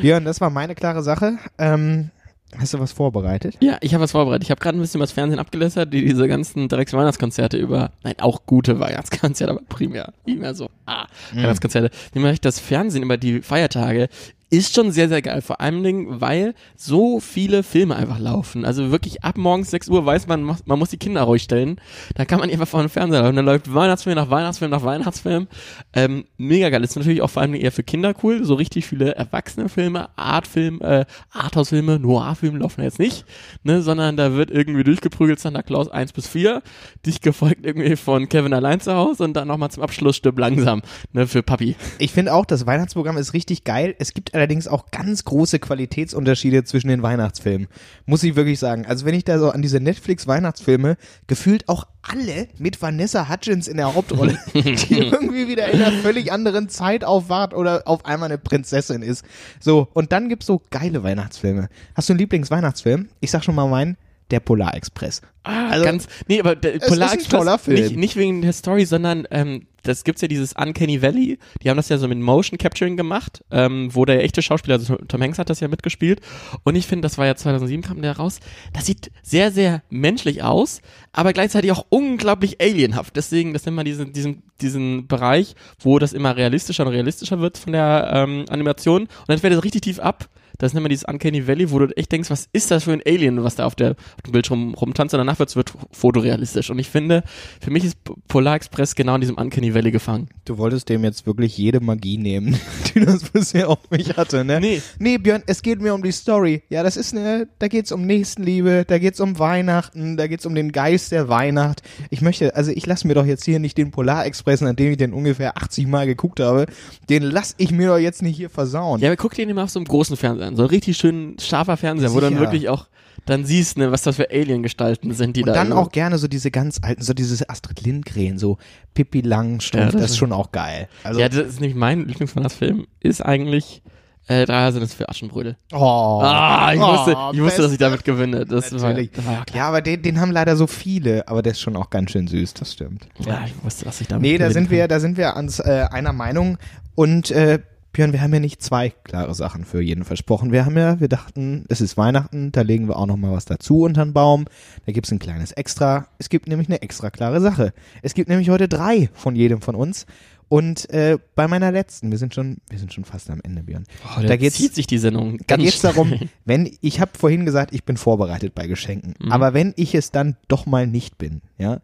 Björn, 0.00 0.24
das 0.24 0.40
war 0.40 0.50
meine 0.50 0.74
klare 0.74 1.02
Sache. 1.02 1.38
Ähm, 1.58 2.10
hast 2.58 2.72
du 2.74 2.80
was 2.80 2.92
vorbereitet? 2.92 3.56
Ja, 3.60 3.76
ich 3.80 3.92
habe 3.94 4.02
was 4.04 4.12
vorbereitet. 4.12 4.44
Ich 4.44 4.50
habe 4.50 4.60
gerade 4.60 4.78
ein 4.78 4.80
bisschen 4.80 5.00
was 5.00 5.12
Fernsehen 5.12 5.38
abgelässert, 5.38 5.92
die 5.92 6.04
diese 6.04 6.26
ganzen 6.28 6.68
Drecks-Weihnachtskonzerte 6.68 7.56
über, 7.58 7.90
nein, 8.02 8.14
auch 8.18 8.46
gute 8.46 8.80
Weihnachtskonzerte, 8.80 9.52
aber 9.52 9.62
primär, 9.68 10.12
primär 10.24 10.54
so, 10.54 10.70
ah, 10.86 11.06
Weihnachtskonzerte. 11.34 11.90
Nämlich 12.14 12.40
das 12.40 12.58
Fernsehen 12.58 13.02
über 13.02 13.16
die 13.18 13.42
Feiertage 13.42 14.08
ist 14.48 14.74
schon 14.74 14.92
sehr, 14.92 15.08
sehr 15.08 15.22
geil. 15.22 15.42
Vor 15.42 15.60
allem, 15.60 15.82
Dingen, 15.82 16.20
weil 16.20 16.54
so 16.76 17.20
viele 17.20 17.62
Filme 17.62 17.96
einfach 17.96 18.18
laufen. 18.18 18.64
Also 18.64 18.90
wirklich 18.90 19.24
ab 19.24 19.36
morgens 19.38 19.70
6 19.70 19.88
Uhr 19.88 20.06
weiß 20.06 20.28
man, 20.28 20.44
man 20.44 20.78
muss 20.78 20.90
die 20.90 20.98
Kinder 20.98 21.22
ruhig 21.22 21.42
stellen. 21.42 21.80
Da 22.14 22.24
kann 22.24 22.38
man 22.38 22.50
einfach 22.50 22.68
vor 22.68 22.80
dem 22.80 22.88
Fernseher 22.88 23.22
laufen. 23.22 23.36
Dann 23.36 23.44
läuft 23.44 23.72
Weihnachtsfilm 23.72 24.14
nach 24.14 24.30
Weihnachtsfilm 24.30 24.70
nach 24.70 24.84
Weihnachtsfilm. 24.84 25.48
Ähm, 25.92 26.24
mega 26.36 26.70
geil. 26.70 26.84
Ist 26.84 26.96
natürlich 26.96 27.22
auch 27.22 27.30
vor 27.30 27.42
allem 27.42 27.54
eher 27.54 27.72
für 27.72 27.82
Kinder 27.82 28.14
cool. 28.22 28.44
So 28.44 28.54
richtig 28.54 28.86
viele 28.86 29.14
erwachsene 29.16 29.68
Filme, 29.68 30.08
Artfilm, 30.16 30.80
äh, 30.80 31.04
Arthouse-Filme, 31.32 31.98
Noir-Filme 31.98 32.58
laufen 32.58 32.82
jetzt 32.82 32.98
nicht, 32.98 33.24
ne, 33.64 33.82
sondern 33.82 34.16
da 34.16 34.34
wird 34.34 34.50
irgendwie 34.50 34.84
durchgeprügelt 34.84 35.40
Santa 35.40 35.62
Claus 35.62 35.88
1 35.88 36.12
bis 36.12 36.26
4, 36.28 36.62
dich 37.04 37.20
gefolgt 37.20 37.66
irgendwie 37.66 37.96
von 37.96 38.28
Kevin 38.28 38.52
allein 38.52 38.80
zu 38.80 38.94
Hause 38.94 39.24
und 39.24 39.34
dann 39.34 39.48
nochmal 39.48 39.70
zum 39.70 39.82
Abschluss 39.82 40.16
stirb 40.16 40.38
langsam, 40.38 40.82
ne, 41.12 41.26
für 41.26 41.42
Papi. 41.42 41.76
Ich 41.98 42.12
finde 42.12 42.34
auch, 42.34 42.44
das 42.46 42.66
Weihnachtsprogramm 42.66 43.16
ist 43.16 43.32
richtig 43.34 43.64
geil. 43.64 43.94
Es 43.98 44.14
gibt 44.14 44.35
allerdings 44.36 44.68
auch 44.68 44.90
ganz 44.90 45.24
große 45.24 45.58
Qualitätsunterschiede 45.58 46.64
zwischen 46.64 46.88
den 46.88 47.02
Weihnachtsfilmen. 47.02 47.66
Muss 48.04 48.22
ich 48.22 48.36
wirklich 48.36 48.58
sagen. 48.58 48.86
Also 48.86 49.06
wenn 49.06 49.14
ich 49.14 49.24
da 49.24 49.38
so 49.38 49.50
an 49.50 49.62
diese 49.62 49.80
Netflix-Weihnachtsfilme, 49.80 50.96
gefühlt 51.26 51.68
auch 51.68 51.86
alle 52.02 52.48
mit 52.58 52.80
Vanessa 52.80 53.28
Hudgens 53.28 53.66
in 53.66 53.78
der 53.78 53.94
Hauptrolle, 53.94 54.38
die 54.54 54.98
irgendwie 54.98 55.48
wieder 55.48 55.68
in 55.68 55.82
einer 55.82 56.02
völlig 56.02 56.30
anderen 56.30 56.68
Zeit 56.68 57.04
aufwacht 57.04 57.54
oder 57.54 57.82
auf 57.86 58.04
einmal 58.04 58.28
eine 58.28 58.38
Prinzessin 58.38 59.02
ist. 59.02 59.24
So, 59.58 59.88
und 59.92 60.12
dann 60.12 60.28
gibt's 60.28 60.46
so 60.46 60.62
geile 60.70 61.02
Weihnachtsfilme. 61.02 61.68
Hast 61.94 62.08
du 62.08 62.12
einen 62.12 62.20
Lieblingsweihnachtsfilm? 62.20 63.08
Ich 63.20 63.30
sag 63.30 63.42
schon 63.42 63.54
mal 63.54 63.66
meinen, 63.66 63.96
der 64.30 64.40
Polarexpress. 64.40 65.22
Ah, 65.44 65.68
Also, 65.70 65.84
ganz, 65.84 66.08
nee, 66.26 66.40
aber 66.40 66.56
der 66.56 66.74
ist 66.74 66.82
ein 66.84 66.88
Polar 66.88 67.12
Express, 67.12 67.38
toller 67.38 67.58
Film. 67.58 67.80
Nicht, 67.80 67.96
nicht 67.96 68.16
wegen 68.16 68.42
der 68.42 68.52
Story, 68.52 68.84
sondern 68.84 69.28
ähm, 69.30 69.66
das 69.84 70.02
gibt's 70.02 70.20
ja 70.20 70.26
dieses 70.26 70.52
Uncanny 70.54 71.00
Valley. 71.00 71.38
Die 71.62 71.70
haben 71.70 71.76
das 71.76 71.88
ja 71.88 71.98
so 71.98 72.08
mit 72.08 72.18
Motion 72.18 72.58
Capturing 72.58 72.96
gemacht, 72.96 73.44
ähm, 73.52 73.94
wo 73.94 74.04
der 74.04 74.24
echte 74.24 74.42
Schauspieler, 74.42 74.74
also 74.74 74.96
Tom 74.96 75.22
Hanks 75.22 75.38
hat 75.38 75.48
das 75.48 75.60
ja 75.60 75.68
mitgespielt. 75.68 76.20
Und 76.64 76.74
ich 76.74 76.88
finde, 76.88 77.02
das 77.02 77.18
war 77.18 77.26
ja 77.26 77.36
2007 77.36 77.82
kam 77.82 78.02
der 78.02 78.16
raus. 78.16 78.40
Das 78.72 78.86
sieht 78.86 79.12
sehr, 79.22 79.52
sehr 79.52 79.82
menschlich 79.88 80.42
aus, 80.42 80.80
aber 81.12 81.32
gleichzeitig 81.32 81.70
auch 81.70 81.86
unglaublich 81.88 82.60
alienhaft. 82.60 83.14
Deswegen, 83.14 83.52
das 83.52 83.64
nennt 83.64 83.76
man 83.76 83.84
diesen, 83.84 84.12
diesen, 84.12 84.42
diesen 84.60 85.06
Bereich, 85.06 85.54
wo 85.78 86.00
das 86.00 86.12
immer 86.12 86.36
realistischer 86.36 86.84
und 86.84 86.92
realistischer 86.92 87.38
wird 87.38 87.56
von 87.56 87.72
der 87.72 88.10
ähm, 88.12 88.46
Animation. 88.48 89.02
Und 89.02 89.28
dann 89.28 89.38
fällt 89.38 89.54
es 89.54 89.62
richtig 89.62 89.82
tief 89.82 90.00
ab. 90.00 90.28
Das 90.58 90.72
nennt 90.74 90.82
man 90.82 90.90
dieses 90.90 91.04
Uncanny 91.04 91.46
Valley, 91.46 91.70
wo 91.70 91.78
du 91.78 91.96
echt 91.96 92.12
denkst, 92.12 92.30
was 92.30 92.48
ist 92.52 92.70
das 92.70 92.84
für 92.84 92.92
ein 92.92 93.02
Alien, 93.06 93.42
was 93.44 93.56
da 93.56 93.66
auf, 93.66 93.74
der, 93.74 93.92
auf 93.92 94.22
dem 94.24 94.32
Bildschirm 94.32 94.74
rumtanzt 94.74 95.14
und 95.14 95.18
danach 95.18 95.38
wird's 95.38 95.56
wird 95.56 95.72
fotorealistisch. 95.92 96.70
Und 96.70 96.78
ich 96.78 96.88
finde, 96.88 97.22
für 97.60 97.70
mich 97.70 97.84
ist 97.84 97.96
Polar 98.28 98.56
Express 98.56 98.94
genau 98.94 99.14
in 99.16 99.20
diesem 99.20 99.36
Uncanny 99.36 99.74
Valley 99.74 99.90
gefangen. 99.90 100.28
Du 100.44 100.58
wolltest 100.58 100.88
dem 100.88 101.04
jetzt 101.04 101.26
wirklich 101.26 101.56
jede 101.56 101.80
Magie 101.80 102.18
nehmen, 102.18 102.58
die 102.94 103.00
das 103.00 103.24
bisher 103.30 103.68
auf 103.68 103.90
mich 103.90 104.16
hatte, 104.16 104.44
ne? 104.44 104.60
Nee. 104.60 104.82
Nee, 104.98 105.18
Björn, 105.18 105.42
es 105.46 105.62
geht 105.62 105.80
mir 105.80 105.94
um 105.94 106.02
die 106.02 106.12
Story. 106.12 106.62
Ja, 106.68 106.82
das 106.82 106.96
ist 106.96 107.14
ne, 107.14 107.48
da 107.58 107.68
geht's 107.68 107.92
um 107.92 108.06
Nächstenliebe, 108.06 108.84
da 108.86 108.98
geht's 108.98 109.20
um 109.20 109.38
Weihnachten, 109.38 110.16
da 110.16 110.26
geht's 110.26 110.46
um 110.46 110.54
den 110.54 110.72
Geist 110.72 111.12
der 111.12 111.28
Weihnacht. 111.28 111.82
Ich 112.10 112.22
möchte, 112.22 112.54
also 112.54 112.70
ich 112.70 112.86
lasse 112.86 113.06
mir 113.06 113.14
doch 113.14 113.26
jetzt 113.26 113.44
hier 113.44 113.58
nicht 113.58 113.76
den 113.78 113.90
Polarexpress, 113.90 114.60
nachdem 114.62 114.92
ich 114.92 114.96
den 114.96 115.12
ungefähr 115.12 115.56
80 115.56 115.86
Mal 115.86 116.06
geguckt 116.06 116.40
habe, 116.40 116.66
den 117.08 117.22
lass 117.22 117.54
ich 117.58 117.70
mir 117.72 117.88
doch 117.88 117.98
jetzt 117.98 118.22
nicht 118.22 118.36
hier 118.36 118.50
versauen. 118.50 119.00
Ja, 119.00 119.08
aber 119.08 119.16
guck 119.16 119.34
dir 119.34 119.44
den 119.44 119.50
immer 119.50 119.64
auf 119.64 119.70
so 119.70 119.78
einem 119.78 119.86
großen 119.86 120.16
Fernseher 120.16 120.45
an. 120.46 120.56
So 120.56 120.62
ein 120.62 120.68
richtig 120.68 120.96
schön 120.96 121.36
scharfer 121.40 121.76
Fernseher, 121.76 122.10
wo 122.12 122.16
du 122.16 122.20
dann 122.22 122.30
Sicher. 122.34 122.40
wirklich 122.42 122.68
auch 122.68 122.86
dann 123.24 123.44
siehst, 123.44 123.76
ne, 123.76 123.90
was 123.90 124.02
das 124.02 124.16
für 124.16 124.30
Alien-Gestalten 124.30 125.12
sind, 125.12 125.36
die 125.36 125.40
Und 125.42 125.48
da. 125.48 125.54
dann 125.54 125.68
irgendwo- 125.68 125.86
auch 125.86 125.90
gerne 125.92 126.16
so 126.18 126.28
diese 126.28 126.50
ganz 126.52 126.78
alten, 126.82 127.02
so 127.02 127.12
dieses 127.12 127.48
Astrid 127.48 127.80
Lindgren, 127.80 128.38
so 128.38 128.56
Pippi 128.94 129.20
Langstrumpf, 129.20 129.86
Ja, 129.86 129.90
das 129.90 130.00
das 130.02 130.10
ist 130.12 130.16
schon 130.18 130.32
auch 130.32 130.52
geil. 130.52 130.88
Also, 131.02 131.18
Ja, 131.20 131.28
das 131.28 131.38
ist 131.38 131.60
nämlich 131.60 131.76
mein 131.76 132.06
Lieblingsweihnachtsfilm, 132.06 132.86
ist 133.00 133.20
eigentlich 133.24 133.82
äh, 134.28 134.44
drei 134.44 134.72
sind 134.72 134.82
es 134.82 134.92
für 134.92 135.08
Aschenbrödel. 135.08 135.56
oh, 135.72 136.20
Ah, 136.22 136.72
ich 136.74 136.80
wusste, 136.80 137.14
oh, 137.16 137.30
ich 137.32 137.40
wusste, 137.40 137.62
dass 137.62 137.70
ich 137.72 137.78
damit 137.78 138.04
gewinne. 138.04 138.44
Das 138.44 138.72
war, 138.72 138.80
Natürlich. 138.90 139.12
das 139.12 139.24
war 139.24 139.44
ja 139.54 139.68
aber 139.68 139.80
den, 139.82 140.02
den 140.02 140.20
haben 140.20 140.32
leider 140.32 140.56
so 140.56 140.66
viele, 140.66 141.26
aber 141.28 141.42
der 141.42 141.52
ist 141.52 141.60
schon 141.60 141.76
auch 141.76 141.90
ganz 141.90 142.10
schön 142.10 142.26
süß, 142.26 142.54
das 142.54 142.72
stimmt. 142.72 143.06
Ja, 143.20 143.44
ich 143.46 143.54
wusste, 143.64 143.84
dass 143.84 144.00
ich 144.00 144.08
damit 144.08 144.22
Nee, 144.22 144.36
da 144.38 144.50
sind 144.50 144.64
kann. 144.64 144.70
wir, 144.72 144.88
da 144.88 144.98
sind 145.00 145.16
wir 145.16 145.36
ans 145.36 145.60
äh, 145.60 145.86
einer 145.92 146.12
Meinung 146.12 146.58
und 146.96 147.30
äh, 147.30 147.60
Björn, 147.96 148.12
wir 148.12 148.20
haben 148.20 148.34
ja 148.34 148.40
nicht 148.40 148.62
zwei 148.62 148.90
klare 149.04 149.34
Sachen 149.34 149.64
für 149.64 149.80
jeden 149.80 150.04
versprochen. 150.04 150.52
Wir 150.52 150.66
haben 150.66 150.76
ja, 150.76 151.00
wir 151.00 151.08
dachten, 151.08 151.64
es 151.70 151.80
ist 151.80 151.96
Weihnachten, 151.96 152.52
da 152.52 152.60
legen 152.60 152.88
wir 152.88 152.96
auch 152.98 153.06
noch 153.06 153.16
mal 153.16 153.32
was 153.32 153.46
dazu 153.46 153.80
unter 153.84 154.04
den 154.04 154.12
Baum. 154.12 154.44
Da 154.84 154.92
gibt's 154.92 155.10
ein 155.12 155.18
kleines 155.18 155.52
Extra. 155.52 156.06
Es 156.18 156.28
gibt 156.28 156.46
nämlich 156.46 156.68
eine 156.68 156.82
extra 156.82 157.08
klare 157.08 157.40
Sache. 157.40 157.72
Es 158.02 158.12
gibt 158.12 158.28
nämlich 158.28 158.50
heute 158.50 158.68
drei 158.68 159.08
von 159.14 159.34
jedem 159.34 159.62
von 159.62 159.74
uns. 159.74 160.04
Und 160.48 160.90
äh, 160.90 161.16
bei 161.34 161.48
meiner 161.48 161.72
letzten, 161.72 162.10
wir 162.10 162.18
sind 162.18 162.34
schon, 162.34 162.58
wir 162.68 162.78
sind 162.78 162.92
schon 162.92 163.06
fast 163.06 163.30
am 163.30 163.40
Ende, 163.42 163.62
Björn. 163.62 163.84
Oh, 164.04 164.20
da 164.20 164.26
da 164.28 164.36
geht's- 164.36 164.56
zieht 164.58 164.74
sich 164.74 164.86
die 164.86 164.98
Sendung. 164.98 165.38
Da 165.46 165.56
ganz 165.56 165.62
geht 165.64 165.74
es 165.74 165.80
darum, 165.80 166.08
schnell. 166.08 166.28
wenn, 166.44 166.70
ich 166.82 167.00
habe 167.00 167.12
vorhin 167.18 167.46
gesagt, 167.46 167.72
ich 167.74 167.84
bin 167.84 167.96
vorbereitet 167.96 168.54
bei 168.54 168.66
Geschenken. 168.66 169.14
Mhm. 169.18 169.32
Aber 169.32 169.54
wenn 169.54 169.72
ich 169.76 169.94
es 169.94 170.10
dann 170.10 170.36
doch 170.48 170.66
mal 170.66 170.86
nicht 170.86 171.16
bin, 171.16 171.40
ja, 171.56 171.80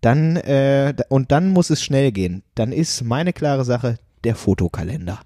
dann, 0.00 0.36
äh, 0.38 0.92
da- 0.92 1.04
und 1.08 1.30
dann 1.30 1.50
muss 1.50 1.70
es 1.70 1.84
schnell 1.84 2.10
gehen, 2.10 2.42
dann 2.56 2.72
ist 2.72 3.04
meine 3.04 3.32
klare 3.32 3.64
Sache 3.64 3.96
der 4.24 4.34
Fotokalender. 4.34 5.20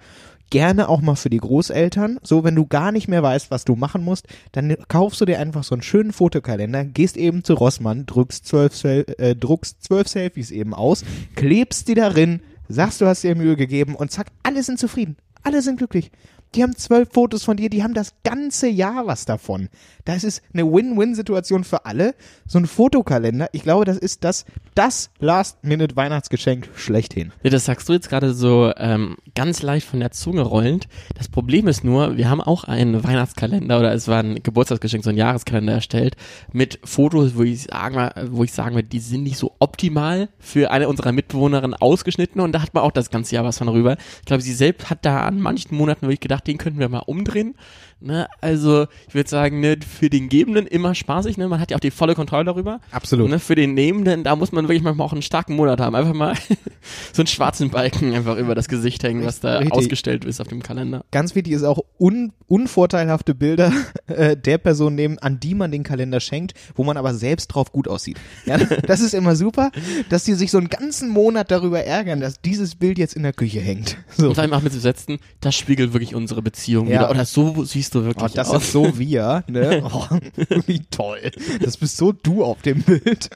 Gerne 0.50 0.88
auch 0.88 1.00
mal 1.00 1.16
für 1.16 1.30
die 1.30 1.38
Großeltern. 1.38 2.20
So, 2.22 2.44
wenn 2.44 2.54
du 2.54 2.66
gar 2.66 2.92
nicht 2.92 3.08
mehr 3.08 3.22
weißt, 3.22 3.50
was 3.50 3.64
du 3.64 3.74
machen 3.74 4.04
musst, 4.04 4.28
dann 4.52 4.76
kaufst 4.86 5.20
du 5.20 5.24
dir 5.24 5.40
einfach 5.40 5.64
so 5.64 5.74
einen 5.74 5.82
schönen 5.82 6.12
Fotokalender, 6.12 6.84
gehst 6.84 7.16
eben 7.16 7.42
zu 7.42 7.54
Rossmann, 7.54 8.06
drückst 8.06 8.46
zwölf, 8.46 8.84
äh, 8.84 9.34
druckst 9.34 9.82
zwölf 9.82 10.06
Selfies 10.06 10.52
eben 10.52 10.72
aus, 10.72 11.04
klebst 11.34 11.88
die 11.88 11.94
darin, 11.94 12.40
sagst, 12.68 13.00
du 13.00 13.06
hast 13.06 13.24
dir 13.24 13.34
Mühe 13.34 13.56
gegeben 13.56 13.96
und 13.96 14.12
zack, 14.12 14.28
alle 14.44 14.62
sind 14.62 14.78
zufrieden. 14.78 15.16
Alle 15.42 15.62
sind 15.62 15.78
glücklich. 15.78 16.10
Die 16.54 16.62
haben 16.62 16.76
zwölf 16.76 17.10
Fotos 17.12 17.44
von 17.44 17.56
dir, 17.56 17.68
die 17.68 17.82
haben 17.82 17.94
das 17.94 18.14
ganze 18.24 18.68
Jahr 18.68 19.06
was 19.06 19.24
davon. 19.24 19.68
Das 20.04 20.24
ist 20.24 20.42
eine 20.54 20.64
Win-Win-Situation 20.64 21.64
für 21.64 21.84
alle. 21.84 22.14
So 22.46 22.58
ein 22.58 22.66
Fotokalender, 22.66 23.48
ich 23.52 23.62
glaube, 23.62 23.84
das 23.84 23.98
ist 23.98 24.24
das, 24.24 24.44
das 24.74 25.10
Last-Minute-Weihnachtsgeschenk 25.18 26.68
schlechthin. 26.76 27.32
Ja, 27.42 27.50
das 27.50 27.64
sagst 27.64 27.88
du 27.88 27.92
jetzt 27.92 28.08
gerade 28.08 28.32
so 28.32 28.72
ähm, 28.76 29.16
ganz 29.34 29.62
leicht 29.62 29.86
von 29.86 30.00
der 30.00 30.12
Zunge 30.12 30.42
rollend. 30.42 30.86
Das 31.16 31.28
Problem 31.28 31.66
ist 31.66 31.84
nur, 31.84 32.16
wir 32.16 32.30
haben 32.30 32.40
auch 32.40 32.64
einen 32.64 33.02
Weihnachtskalender 33.02 33.78
oder 33.78 33.92
es 33.92 34.06
war 34.08 34.22
ein 34.22 34.42
Geburtstagsgeschenk, 34.42 35.02
so 35.04 35.10
ein 35.10 35.16
Jahreskalender 35.16 35.74
erstellt 35.74 36.16
mit 36.52 36.78
Fotos, 36.84 37.36
wo 37.36 37.42
ich 37.42 37.64
sagen 37.64 38.10
wo 38.30 38.44
ich 38.44 38.52
sagen 38.52 38.74
würde, 38.74 38.88
die 38.88 39.00
sind 39.00 39.24
nicht 39.24 39.38
so 39.38 39.54
optimal 39.58 40.28
für 40.38 40.70
eine 40.70 40.88
unserer 40.88 41.12
Mitbewohnerinnen 41.12 41.74
ausgeschnitten 41.74 42.40
und 42.40 42.52
da 42.52 42.62
hat 42.62 42.74
man 42.74 42.84
auch 42.84 42.92
das 42.92 43.10
ganze 43.10 43.34
Jahr 43.34 43.44
was 43.44 43.58
von 43.58 43.68
rüber. 43.68 43.96
Ich 44.20 44.26
glaube, 44.26 44.42
sie 44.42 44.52
selbst 44.52 44.90
hat 44.90 45.04
da 45.04 45.20
an 45.20 45.40
manchen 45.40 45.76
Monaten 45.76 46.02
wirklich 46.02 46.20
gedacht, 46.20 46.35
den 46.40 46.58
könnten 46.58 46.78
wir 46.78 46.88
mal 46.88 47.00
umdrehen. 47.00 47.54
Ne? 47.98 48.28
Also 48.42 48.86
ich 49.08 49.14
würde 49.14 49.30
sagen, 49.30 49.60
ne, 49.60 49.78
für 49.80 50.10
den 50.10 50.28
Gebenden 50.28 50.66
immer 50.66 50.94
spaßig, 50.94 51.38
ne? 51.38 51.48
man 51.48 51.60
hat 51.60 51.70
ja 51.70 51.78
auch 51.78 51.80
die 51.80 51.90
volle 51.90 52.14
Kontrolle 52.14 52.44
darüber. 52.44 52.80
Absolut. 52.90 53.30
Ne, 53.30 53.38
für 53.38 53.54
den 53.54 53.72
Nehmenden, 53.72 54.22
da 54.22 54.36
muss 54.36 54.52
man 54.52 54.68
wirklich 54.68 54.82
manchmal 54.82 55.06
auch 55.06 55.12
einen 55.12 55.22
starken 55.22 55.56
Monat 55.56 55.80
haben. 55.80 55.94
Einfach 55.94 56.12
mal 56.12 56.34
so 57.12 57.22
einen 57.22 57.26
schwarzen 57.26 57.70
Balken 57.70 58.12
einfach 58.14 58.36
über 58.36 58.54
das 58.54 58.68
Gesicht 58.68 59.02
hängen, 59.02 59.24
was 59.24 59.40
da 59.40 59.58
Richtig. 59.58 59.72
ausgestellt 59.72 60.26
ist 60.26 60.40
auf 60.40 60.48
dem 60.48 60.62
Kalender. 60.62 61.04
Ganz 61.10 61.34
wichtig 61.34 61.54
ist 61.54 61.62
auch 61.62 61.80
un 61.98 62.32
unvorteilhafte 62.48 63.34
Bilder 63.34 63.72
äh, 64.06 64.36
der 64.36 64.58
Person 64.58 64.94
nehmen, 64.94 65.18
an 65.18 65.40
die 65.40 65.54
man 65.54 65.72
den 65.72 65.82
Kalender 65.82 66.20
schenkt, 66.20 66.54
wo 66.74 66.84
man 66.84 66.96
aber 66.96 67.14
selbst 67.14 67.48
drauf 67.48 67.72
gut 67.72 67.88
aussieht. 67.88 68.18
Ja, 68.44 68.58
das 68.86 69.00
ist 69.00 69.14
immer 69.14 69.36
super, 69.36 69.72
dass 70.10 70.24
die 70.24 70.34
sich 70.34 70.50
so 70.50 70.58
einen 70.58 70.68
ganzen 70.68 71.08
Monat 71.08 71.50
darüber 71.50 71.82
ärgern, 71.82 72.20
dass 72.20 72.40
dieses 72.40 72.74
Bild 72.74 72.98
jetzt 72.98 73.16
in 73.16 73.22
der 73.22 73.32
Küche 73.32 73.60
hängt. 73.60 73.96
So. 74.16 74.28
Und 74.28 74.38
dann 74.38 74.52
auch 74.52 74.62
mit 74.62 74.72
zu 74.72 74.80
setzen, 74.80 75.18
das 75.40 75.56
spiegelt 75.56 75.92
wirklich 75.92 76.14
unsere 76.26 76.42
Beziehung 76.42 76.88
Ja. 76.88 77.00
wieder. 77.00 77.10
Oder 77.10 77.24
so 77.24 77.64
siehst 77.64 77.94
du 77.94 78.04
wirklich 78.04 78.30
Oh, 78.32 78.34
das 78.34 78.50
aus. 78.50 78.64
ist 78.64 78.72
so 78.72 78.98
wir, 78.98 79.44
ne? 79.46 79.82
Oh, 79.92 80.06
wie 80.66 80.80
toll. 80.90 81.30
Das 81.62 81.76
bist 81.76 81.96
so 81.96 82.10
du 82.12 82.42
auf 82.44 82.62
dem 82.62 82.82
Bild. 82.82 83.30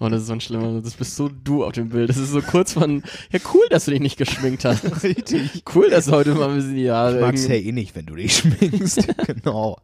Oh, 0.00 0.08
das 0.08 0.22
ist 0.22 0.28
so 0.28 0.32
ein 0.32 0.40
schlimmer, 0.40 0.80
das 0.80 0.94
bist 0.94 1.16
so 1.16 1.28
du 1.28 1.64
auf 1.64 1.72
dem 1.72 1.90
Bild. 1.90 2.08
Das 2.08 2.16
ist 2.16 2.30
so 2.30 2.40
kurz 2.40 2.72
von, 2.72 3.02
ja 3.30 3.38
cool, 3.52 3.64
dass 3.70 3.84
du 3.84 3.90
dich 3.90 4.00
nicht 4.00 4.16
geschminkt 4.16 4.64
hast. 4.64 4.84
Richtig. 5.02 5.64
Cool, 5.74 5.90
dass 5.90 6.06
du 6.06 6.12
heute 6.12 6.34
mal 6.34 6.48
ein 6.48 6.54
bisschen 6.56 6.76
die 6.76 6.90
Haare 6.90 7.16
Ich 7.16 7.20
mag's 7.22 7.46
ja 7.46 7.54
eh 7.56 7.72
nicht, 7.72 7.94
wenn 7.94 8.06
du 8.06 8.14
dich 8.14 8.36
schminkst. 8.38 9.06
genau. 9.26 9.78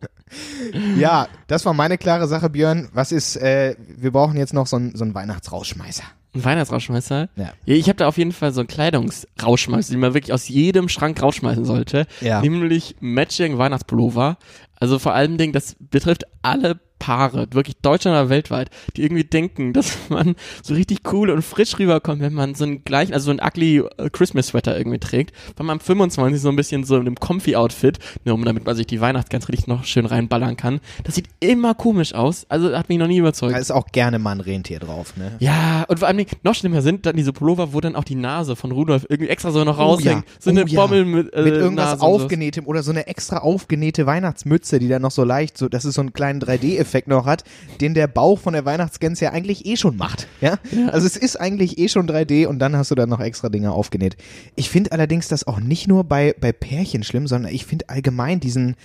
Ja, 0.99 1.29
das 1.47 1.67
war 1.67 1.75
meine 1.75 1.99
klare 1.99 2.26
Sache, 2.29 2.49
Björn. 2.49 2.88
Was 2.95 3.12
ist, 3.12 3.37
äh, 3.37 3.76
wir 3.99 4.12
brauchen 4.12 4.37
jetzt 4.38 4.55
noch 4.55 4.67
so 4.67 4.76
einen 4.76 4.97
so 4.97 5.05
einen 5.05 5.14
Weihnachtsrausschmeißer. 5.14 6.05
Ein 6.34 6.44
Weihnachtsrausschmeißer? 6.44 7.28
Ja. 7.36 7.52
Ich 7.66 7.88
habe 7.88 7.96
da 7.96 8.08
auf 8.08 8.16
jeden 8.16 8.32
Fall 8.32 8.52
so 8.52 8.60
einen 8.60 8.68
Kleidungsrausschmeißer, 8.68 9.92
den 9.92 10.00
man 10.00 10.14
wirklich 10.14 10.32
aus 10.32 10.48
jedem 10.48 10.88
Schrank 10.88 11.20
rausschmeißen 11.22 11.64
sollte. 11.64 12.06
Ja. 12.20 12.40
Nämlich 12.40 12.96
Matching 13.00 13.58
Weihnachtspullover. 13.58 14.38
Also 14.76 14.98
vor 14.98 15.12
allem 15.14 15.36
Dingen, 15.36 15.52
das 15.52 15.76
betrifft 15.78 16.24
alle 16.40 16.80
Paare, 17.02 17.49
wirklich 17.50 17.75
Deutschland 17.82 18.16
oder 18.16 18.28
weltweit, 18.28 18.71
die 18.97 19.02
irgendwie 19.02 19.25
denken, 19.25 19.73
dass 19.73 19.99
man 20.09 20.37
so 20.62 20.75
richtig 20.75 21.00
cool 21.12 21.30
und 21.30 21.42
frisch 21.42 21.76
rüberkommt, 21.80 22.23
wenn 22.23 22.32
man 22.32 22.54
so 22.54 22.62
einen 22.62 22.85
gleichen, 22.85 23.12
also 23.12 23.25
so 23.25 23.30
einen 23.32 23.40
ugly 23.40 23.78
äh, 23.78 24.09
Christmas 24.09 24.47
Sweater 24.47 24.78
irgendwie 24.78 25.00
trägt, 25.00 25.35
weil 25.56 25.66
man 25.66 25.78
am 25.78 25.80
25 25.80 26.40
so 26.40 26.49
ein 26.49 26.54
bisschen 26.54 26.85
so 26.85 26.94
in 26.94 27.00
einem 27.00 27.16
comfy 27.16 27.56
Outfit, 27.56 27.99
ne, 28.25 28.32
um 28.32 28.44
damit 28.44 28.64
man 28.64 28.76
sich 28.76 28.87
die 28.87 29.00
Weihnachtsgans 29.00 29.49
richtig 29.49 29.66
noch 29.66 29.85
schön 29.85 30.06
reinballern 30.06 30.56
kann. 30.56 30.78
Das 31.02 31.16
sieht 31.16 31.26
immer 31.40 31.75
komisch 31.75 32.14
aus, 32.14 32.47
also 32.49 32.73
hat 32.76 32.88
mich 32.88 32.99
noch 32.99 33.09
nie 33.09 33.18
überzeugt. 33.18 33.52
Da 33.52 33.59
ist 33.59 33.73
auch 33.73 33.87
gerne 33.88 34.21
mal 34.21 34.32
ein 34.32 34.40
Rentier 34.40 34.78
drauf, 34.78 35.16
ne? 35.16 35.32
Ja, 35.40 35.85
und 35.88 35.99
vor 35.99 36.06
allem 36.06 36.25
noch 36.44 36.54
schlimmer 36.54 36.82
sind 36.82 37.04
dann 37.04 37.16
diese 37.16 37.32
Pullover, 37.32 37.73
wo 37.73 37.80
dann 37.80 37.97
auch 37.97 38.04
die 38.04 38.14
Nase 38.14 38.54
von 38.54 38.71
Rudolf 38.71 39.06
irgendwie 39.09 39.30
extra 39.30 39.50
so 39.50 39.64
noch 39.64 39.78
raushängt. 39.78 40.25
So 40.38 40.50
Oh 40.50 40.54
eine 40.54 40.68
ja. 40.68 40.80
Bommel 40.80 41.04
mit, 41.04 41.35
äh, 41.35 41.42
Mit 41.42 41.54
irgendwas 41.54 41.90
Nase 41.90 42.02
aufgenähtem 42.02 42.66
oder 42.66 42.85
so 42.85 42.92
eine 42.92 43.09
extra 43.09 43.38
aufgenähte 43.38 44.06
Weihnachtsmütze, 44.06 44.78
die 44.78 44.87
dann 44.87 45.02
noch 45.02 45.11
so 45.11 45.25
leicht, 45.25 45.59
so, 45.59 45.68
dass 45.68 45.85
es 45.85 45.97
so 45.97 46.00
einen 46.00 46.12
kleinen 46.12 46.40
3D-Effekt 46.40 46.91
noch 47.06 47.26
hat, 47.26 47.44
den 47.80 47.94
der 47.94 48.06
Bauch 48.06 48.38
von 48.38 48.52
der 48.52 48.64
Weihnachtsgans 48.64 49.20
ja 49.20 49.30
eigentlich 49.32 49.66
eh 49.66 49.76
schon 49.76 49.96
macht. 49.96 50.28
Ja? 50.40 50.58
Also 50.90 51.06
es 51.06 51.16
ist 51.16 51.37
eigentlich 51.37 51.78
eh 51.78 51.88
schon 51.88 52.08
3D 52.08 52.46
und 52.46 52.58
dann 52.58 52.76
hast 52.76 52.90
du 52.90 52.94
dann 52.94 53.08
noch 53.08 53.20
extra 53.20 53.49
Dinge 53.49 53.72
aufgenäht. 53.72 54.16
Ich 54.56 54.70
finde 54.70 54.92
allerdings 54.92 55.28
das 55.28 55.46
auch 55.46 55.61
nicht 55.61 55.88
nur 55.88 56.04
bei, 56.04 56.34
bei 56.40 56.52
Pärchen 56.52 57.02
schlimm, 57.02 57.26
sondern 57.26 57.52
ich 57.52 57.66
finde 57.66 57.88
allgemein 57.88 58.40
diesen, 58.40 58.76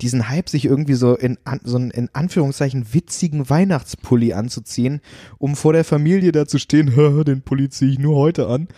diesen 0.00 0.28
Hype, 0.28 0.48
sich 0.48 0.64
irgendwie 0.64 0.94
so 0.94 1.16
in, 1.16 1.38
an, 1.44 1.60
so 1.64 1.76
einen 1.76 1.90
in 1.90 2.08
Anführungszeichen 2.12 2.92
witzigen 2.92 3.48
Weihnachtspulli 3.48 4.32
anzuziehen, 4.32 5.00
um 5.38 5.56
vor 5.56 5.72
der 5.72 5.84
Familie 5.84 6.32
da 6.32 6.46
zu 6.46 6.58
stehen, 6.58 6.96
"Haha, 6.96 7.24
den 7.24 7.42
Pulli 7.42 7.68
ziehe 7.68 7.90
ich 7.90 7.98
nur 7.98 8.16
heute 8.16 8.46
an. 8.48 8.68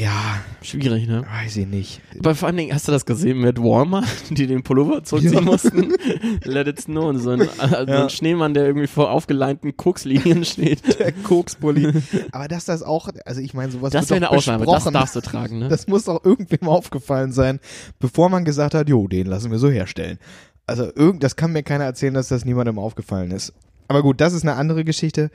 Ja, 0.00 0.38
Schwierig, 0.62 1.06
ne? 1.08 1.24
weiß 1.42 1.56
ich 1.56 1.66
nicht. 1.66 2.00
Aber 2.18 2.34
vor 2.34 2.48
allen 2.48 2.56
Dingen, 2.56 2.74
hast 2.74 2.86
du 2.88 2.92
das 2.92 3.04
gesehen 3.06 3.38
mit 3.38 3.58
Warmer, 3.58 4.04
die 4.30 4.46
den 4.46 4.62
Pullover 4.62 5.02
zurückziehen 5.02 5.34
Ja. 5.34 5.40
mussten? 5.40 5.92
Let 6.44 6.68
it 6.68 6.80
snow 6.80 7.06
und 7.08 7.18
so 7.18 7.30
ein, 7.30 7.48
also 7.58 7.74
Ja. 7.92 8.02
ein 8.04 8.10
Schneemann, 8.10 8.54
der 8.54 8.66
irgendwie 8.66 8.86
vor 8.86 9.10
aufgeleinten 9.10 9.76
Kokslinien 9.76 10.44
steht. 10.44 10.98
der 11.00 11.12
Kokspulli. 11.12 11.92
Aber 12.32 12.48
dass 12.48 12.64
das 12.64 12.82
auch, 12.82 13.08
also 13.24 13.40
ich 13.40 13.54
meine, 13.54 13.72
sowas 13.72 13.92
Das 13.92 14.08
wäre 14.10 14.16
eine 14.18 14.30
Ausnahme, 14.30 14.66
das 14.66 14.84
darfst 14.84 15.16
du 15.16 15.20
tragen, 15.20 15.58
ne? 15.58 15.68
Das 15.68 15.86
muss 15.88 16.04
doch 16.04 16.24
irgendwem 16.24 16.68
aufgefallen 16.68 17.32
sein, 17.32 17.60
bevor 17.98 18.28
man 18.28 18.44
gesagt 18.44 18.74
hat, 18.74 18.88
jo, 18.88 19.08
den 19.08 19.26
lassen 19.26 19.50
wir 19.50 19.58
so 19.58 19.68
herstellen. 19.70 20.18
Also 20.66 20.90
irgend, 20.94 21.22
das 21.22 21.36
kann 21.36 21.52
mir 21.52 21.62
keiner 21.62 21.84
erzählen, 21.84 22.14
dass 22.14 22.28
das 22.28 22.44
niemandem 22.44 22.78
aufgefallen 22.78 23.30
ist. 23.30 23.52
Aber 23.88 24.02
gut, 24.02 24.20
das 24.20 24.34
ist 24.34 24.42
eine 24.42 24.54
andere 24.54 24.84
Geschichte. 24.84 25.30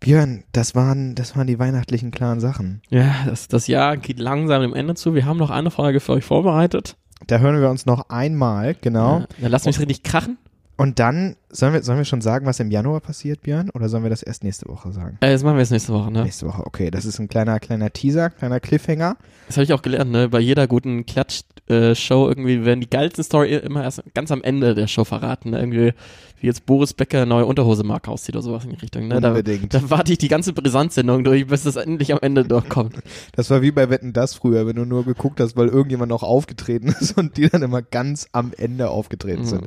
Björn, 0.00 0.44
das 0.52 0.74
waren, 0.74 1.14
das 1.14 1.36
waren 1.36 1.46
die 1.46 1.58
weihnachtlichen 1.58 2.10
klaren 2.10 2.40
Sachen. 2.40 2.82
Ja, 2.88 3.14
das, 3.26 3.48
das 3.48 3.66
Jahr 3.66 3.96
geht 3.96 4.18
langsam 4.18 4.62
dem 4.62 4.74
Ende 4.74 4.94
zu. 4.94 5.14
Wir 5.14 5.26
haben 5.26 5.38
noch 5.38 5.50
eine 5.50 5.70
Frage 5.70 6.00
für 6.00 6.12
euch 6.12 6.24
vorbereitet. 6.24 6.96
Da 7.26 7.38
hören 7.38 7.60
wir 7.60 7.68
uns 7.68 7.84
noch 7.84 8.08
einmal, 8.10 8.76
genau. 8.80 9.20
Ja, 9.20 9.26
dann 9.40 9.50
lassen 9.50 9.66
wir 9.66 9.70
es 9.70 9.80
richtig 9.80 10.04
krachen. 10.04 10.38
Und 10.76 11.00
dann, 11.00 11.34
sollen 11.50 11.72
wir, 11.72 11.82
sollen 11.82 11.98
wir 11.98 12.04
schon 12.04 12.20
sagen, 12.20 12.46
was 12.46 12.60
im 12.60 12.70
Januar 12.70 13.00
passiert, 13.00 13.42
Björn? 13.42 13.70
Oder 13.70 13.88
sollen 13.88 14.02
wir 14.02 14.10
das 14.10 14.22
erst 14.22 14.44
nächste 14.44 14.68
Woche 14.68 14.92
sagen? 14.92 15.18
Äh, 15.20 15.32
das 15.32 15.42
machen 15.42 15.56
wir 15.56 15.60
jetzt 15.60 15.70
nächste 15.70 15.92
Woche, 15.92 16.10
ne? 16.10 16.24
Nächste 16.24 16.46
Woche, 16.46 16.66
okay. 16.66 16.90
Das 16.90 17.04
ist 17.04 17.18
ein 17.18 17.28
kleiner, 17.28 17.58
kleiner 17.60 17.90
Teaser, 17.90 18.30
kleiner 18.30 18.60
Cliffhanger. 18.60 19.16
Das 19.46 19.56
habe 19.56 19.64
ich 19.64 19.72
auch 19.72 19.82
gelernt, 19.82 20.10
ne? 20.10 20.28
Bei 20.28 20.40
jeder 20.40 20.66
guten 20.66 21.06
Klatsch-Show 21.06 22.28
irgendwie 22.28 22.64
werden 22.64 22.80
die 22.80 22.90
geilsten 22.90 23.24
Story 23.24 23.54
immer 23.56 23.82
erst 23.82 24.02
ganz 24.14 24.30
am 24.30 24.42
Ende 24.42 24.74
der 24.74 24.86
Show 24.86 25.04
verraten. 25.04 25.50
Ne? 25.50 25.58
Irgendwie, 25.60 25.94
wie 26.40 26.46
jetzt 26.46 26.66
Boris 26.66 26.92
Becker 26.92 27.26
neue 27.26 27.46
Unterhosemarke 27.46 28.10
auszieht 28.10 28.36
oder 28.36 28.42
sowas 28.42 28.64
in 28.64 28.70
die 28.70 28.76
Richtung. 28.76 29.08
Ne? 29.08 29.20
Da, 29.20 29.28
Unbedingt. 29.28 29.72
da 29.72 29.90
warte 29.90 30.12
ich 30.12 30.18
die 30.18 30.28
ganze 30.28 30.52
Brisanz-Sendung 30.52 31.24
durch, 31.24 31.46
bis 31.46 31.64
das 31.64 31.76
endlich 31.76 32.12
am 32.12 32.18
Ende 32.20 32.44
durchkommt. 32.44 32.96
Das 33.32 33.50
war 33.50 33.62
wie 33.62 33.70
bei 33.70 33.88
Wetten 33.90 34.12
das 34.12 34.34
früher, 34.34 34.66
wenn 34.66 34.76
du 34.76 34.84
nur 34.84 35.04
geguckt 35.04 35.40
hast, 35.40 35.56
weil 35.56 35.68
irgendjemand 35.68 36.10
noch 36.10 36.22
aufgetreten 36.22 36.88
ist 37.00 37.16
und 37.16 37.36
die 37.36 37.48
dann 37.48 37.62
immer 37.62 37.82
ganz 37.82 38.28
am 38.32 38.52
Ende 38.56 38.90
aufgetreten 38.90 39.44
sind. 39.44 39.64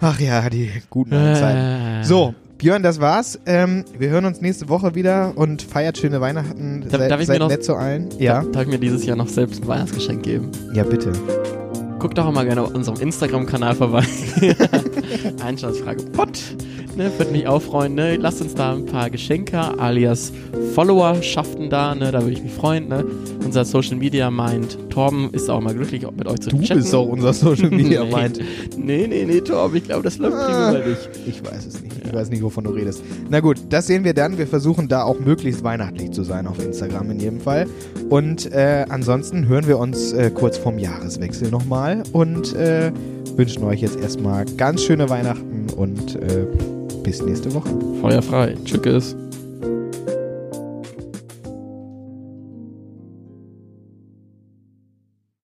Ach 0.00 0.18
ja, 0.18 0.48
die 0.50 0.70
guten 0.90 1.05
Zeiten. 1.10 2.00
Äh. 2.00 2.04
So, 2.04 2.34
Björn, 2.58 2.82
das 2.82 3.00
war's. 3.00 3.38
Ähm, 3.46 3.84
wir 3.98 4.08
hören 4.08 4.24
uns 4.24 4.40
nächste 4.40 4.68
Woche 4.68 4.94
wieder 4.94 5.32
und 5.36 5.62
feiert 5.62 5.98
schöne 5.98 6.20
Weihnachten. 6.20 6.82
Darf- 6.88 7.00
seid 7.00 7.10
darf 7.10 7.20
ich 7.20 7.26
seid 7.26 7.34
mir 7.38 7.44
noch- 7.44 7.50
nett 7.50 7.64
zu 7.64 7.74
allen. 7.74 8.08
Ja, 8.18 8.42
Darf 8.42 8.62
ich 8.62 8.68
mir 8.68 8.78
dieses 8.78 9.04
Jahr 9.04 9.16
noch 9.16 9.28
selbst 9.28 9.62
ein 9.62 9.68
Weihnachtsgeschenk 9.68 10.22
geben? 10.22 10.50
ja 10.72 10.82
bitte. 10.84 11.12
Guckt 11.98 12.18
doch 12.18 12.26
auch 12.26 12.32
mal 12.32 12.44
gerne 12.44 12.62
auf 12.62 12.74
unserem 12.74 13.00
Instagram-Kanal 13.00 13.74
vorbei. 13.74 14.04
Einstandsfrage 15.44 16.02
Pott. 16.12 16.38
Ne, 16.96 17.10
würde 17.18 17.30
mich 17.32 17.46
auch 17.46 17.60
freuen. 17.60 17.94
Ne? 17.94 18.16
Lasst 18.16 18.40
uns 18.40 18.54
da 18.54 18.72
ein 18.74 18.86
paar 18.86 19.10
Geschenke 19.10 19.58
alias 19.78 20.32
Followerschaften 20.74 21.68
da. 21.68 21.94
Ne? 21.94 22.10
Da 22.10 22.20
würde 22.22 22.32
ich 22.32 22.42
mich 22.42 22.52
freuen. 22.52 22.88
Ne? 22.88 23.04
Unser 23.44 23.64
Social 23.66 23.96
Media 23.96 24.30
meint, 24.30 24.78
Torben 24.90 25.28
ist 25.32 25.50
auch 25.50 25.60
mal 25.60 25.74
glücklich, 25.74 26.06
mit 26.16 26.26
euch 26.26 26.40
zu 26.40 26.50
Du 26.50 26.60
chatten. 26.62 26.80
bist 26.80 26.94
auch 26.94 27.06
unser 27.08 27.32
Social 27.34 27.70
Media 27.70 28.02
nee, 28.08 28.14
Mind. 28.14 28.40
Nee, 28.76 29.06
nee, 29.08 29.24
nee, 29.26 29.40
Torben. 29.40 29.76
Ich 29.76 29.84
glaube, 29.84 30.04
das 30.04 30.16
läuft 30.18 30.36
Ah. 30.36 30.72
dich. 30.72 30.96
Ich 31.26 31.44
weiß 31.44 31.66
es 31.66 31.82
nicht. 31.82 31.94
Ich 32.04 32.12
weiß 32.14 32.30
nicht, 32.30 32.42
wovon 32.42 32.64
du 32.64 32.70
redest. 32.70 33.02
Na 33.28 33.40
gut, 33.40 33.58
das 33.68 33.86
sehen 33.88 34.04
wir 34.04 34.14
dann. 34.14 34.38
Wir 34.38 34.46
versuchen 34.46 34.88
da 34.88 35.02
auch 35.04 35.18
möglichst 35.20 35.62
weihnachtlich 35.64 36.12
zu 36.12 36.22
sein 36.22 36.46
auf 36.46 36.64
Instagram 36.64 37.10
in 37.10 37.20
jedem 37.20 37.40
Fall. 37.40 37.66
Und 38.08 38.50
äh, 38.52 38.86
ansonsten 38.88 39.48
hören 39.48 39.66
wir 39.66 39.78
uns 39.78 40.12
äh, 40.12 40.30
kurz 40.30 40.56
vorm 40.56 40.78
Jahreswechsel 40.78 41.50
nochmal 41.50 42.04
und 42.12 42.54
äh, 42.54 42.90
wünschen 43.36 43.64
euch 43.64 43.80
jetzt 43.80 43.98
erstmal 44.00 44.44
ganz 44.56 44.82
schöne 44.82 45.08
Weihnachten 45.08 45.66
und 45.76 46.16
äh, 46.16 46.46
bis 47.02 47.22
nächste 47.22 47.52
Woche. 47.54 47.70
Feuer 48.00 48.22
frei. 48.22 48.54
Tschüss. 48.64 49.16